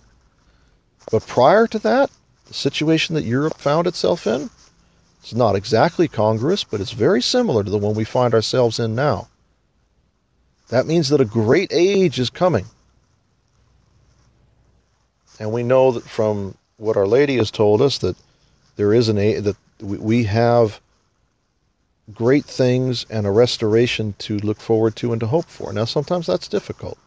But 1.12 1.28
prior 1.28 1.68
to 1.68 1.80
that, 1.80 2.10
the 2.46 2.54
situation 2.54 3.16
that 3.16 3.24
Europe 3.24 3.58
found 3.58 3.88
itself 3.88 4.26
in, 4.28 4.50
It's 5.24 5.34
not 5.34 5.56
exactly 5.56 6.10
congruous, 6.10 6.66
but 6.66 6.82
it's 6.82 6.92
very 6.92 7.22
similar 7.22 7.64
to 7.64 7.72
the 7.72 7.78
one 7.78 7.96
we 7.96 8.04
find 8.04 8.34
ourselves 8.34 8.78
in 8.78 8.94
now. 8.94 9.30
That 10.68 10.86
means 10.86 11.08
that 11.10 11.22
a 11.22 11.26
great 11.26 11.72
age 11.72 12.20
is 12.20 12.30
coming. 12.30 12.66
And 15.40 15.54
we 15.54 15.64
know 15.64 15.92
that 15.94 16.04
from 16.04 16.56
what 16.84 16.98
Our 16.98 17.08
Lady 17.08 17.38
has 17.38 17.50
told 17.50 17.82
us 17.82 17.98
that 18.00 18.18
there 18.76 18.94
is 18.94 19.08
an 19.08 19.16
that 19.16 19.56
we 19.80 20.26
have 20.26 20.82
great 22.14 22.44
things 22.44 23.06
and 23.10 23.26
a 23.26 23.32
restoration 23.32 24.16
to 24.20 24.38
look 24.40 24.60
forward 24.60 24.96
to 24.98 25.14
and 25.14 25.22
to 25.22 25.28
hope 25.28 25.46
for. 25.46 25.72
Now, 25.72 25.86
sometimes 25.86 26.28
that's 26.28 26.50
difficult. 26.50 26.98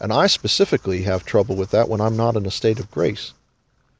And 0.00 0.12
I 0.12 0.26
specifically 0.26 1.02
have 1.02 1.24
trouble 1.24 1.54
with 1.54 1.70
that 1.70 1.88
when 1.88 2.00
I'm 2.00 2.16
not 2.16 2.34
in 2.34 2.46
a 2.46 2.50
state 2.50 2.80
of 2.80 2.90
grace. 2.90 3.32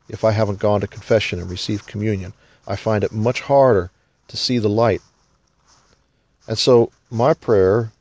If 0.09 0.25
I 0.25 0.33
haven't 0.33 0.59
gone 0.59 0.81
to 0.81 0.89
confession 0.89 1.39
and 1.39 1.49
received 1.49 1.87
communion, 1.87 2.33
I 2.67 2.75
find 2.75 3.05
it 3.05 3.13
much 3.13 3.43
harder 3.43 3.91
to 4.29 4.37
see 4.37 4.59
the 4.59 4.69
light. 4.69 5.03
And 6.49 6.59
so, 6.59 6.91
my 7.11 7.35
prayer 7.35 7.93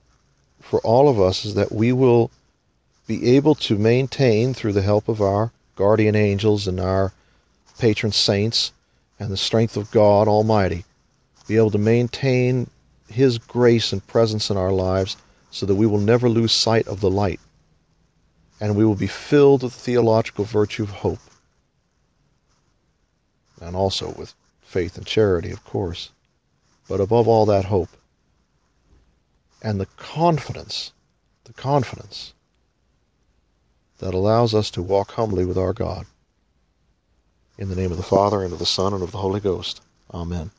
for 0.61 0.79
all 0.79 1.07
of 1.07 1.19
us 1.19 1.45
is 1.45 1.53
that 1.53 1.71
we 1.71 1.91
will 1.91 2.31
be 3.05 3.35
able 3.35 3.55
to 3.55 3.77
maintain, 3.77 4.53
through 4.53 4.73
the 4.73 4.81
help 4.81 5.07
of 5.07 5.21
our 5.21 5.51
guardian 5.79 6.13
angels 6.13 6.67
and 6.67 6.77
our 6.77 7.13
patron 7.77 8.11
saints 8.11 8.73
and 9.17 9.31
the 9.31 9.37
strength 9.37 9.77
of 9.77 9.89
God 9.91 10.27
Almighty, 10.27 10.83
be 11.47 11.55
able 11.55 11.71
to 11.71 11.77
maintain 11.77 12.69
His 13.07 13.37
grace 13.37 13.93
and 13.93 14.05
presence 14.05 14.49
in 14.49 14.57
our 14.57 14.73
lives 14.73 15.15
so 15.51 15.65
that 15.65 15.75
we 15.75 15.85
will 15.87 15.99
never 15.99 16.27
lose 16.27 16.51
sight 16.51 16.85
of 16.89 16.99
the 16.99 17.09
light. 17.09 17.39
And 18.59 18.75
we 18.75 18.83
will 18.83 18.95
be 18.95 19.07
filled 19.07 19.63
with 19.63 19.73
the 19.73 19.79
theological 19.79 20.43
virtue 20.43 20.83
of 20.83 20.89
hope. 20.89 21.19
And 23.61 23.73
also 23.73 24.13
with 24.19 24.35
faith 24.61 24.97
and 24.97 25.05
charity, 25.05 25.49
of 25.49 25.63
course. 25.63 26.09
But 26.89 26.99
above 26.99 27.25
all 27.29 27.45
that, 27.45 27.65
hope. 27.65 27.89
And 29.61 29.79
the 29.79 29.87
confidence, 29.95 30.91
the 31.45 31.53
confidence 31.53 32.33
that 33.99 34.13
allows 34.13 34.53
us 34.53 34.71
to 34.71 34.81
walk 34.81 35.11
humbly 35.11 35.45
with 35.45 35.57
our 35.57 35.73
God. 35.73 36.05
In 37.57 37.69
the 37.69 37.75
name 37.75 37.91
of 37.91 37.97
the 37.97 38.03
Father, 38.03 38.43
and 38.43 38.53
of 38.53 38.59
the 38.59 38.65
Son, 38.65 38.93
and 38.93 39.03
of 39.03 39.11
the 39.11 39.17
Holy 39.17 39.39
Ghost. 39.39 39.81
Amen. 40.13 40.51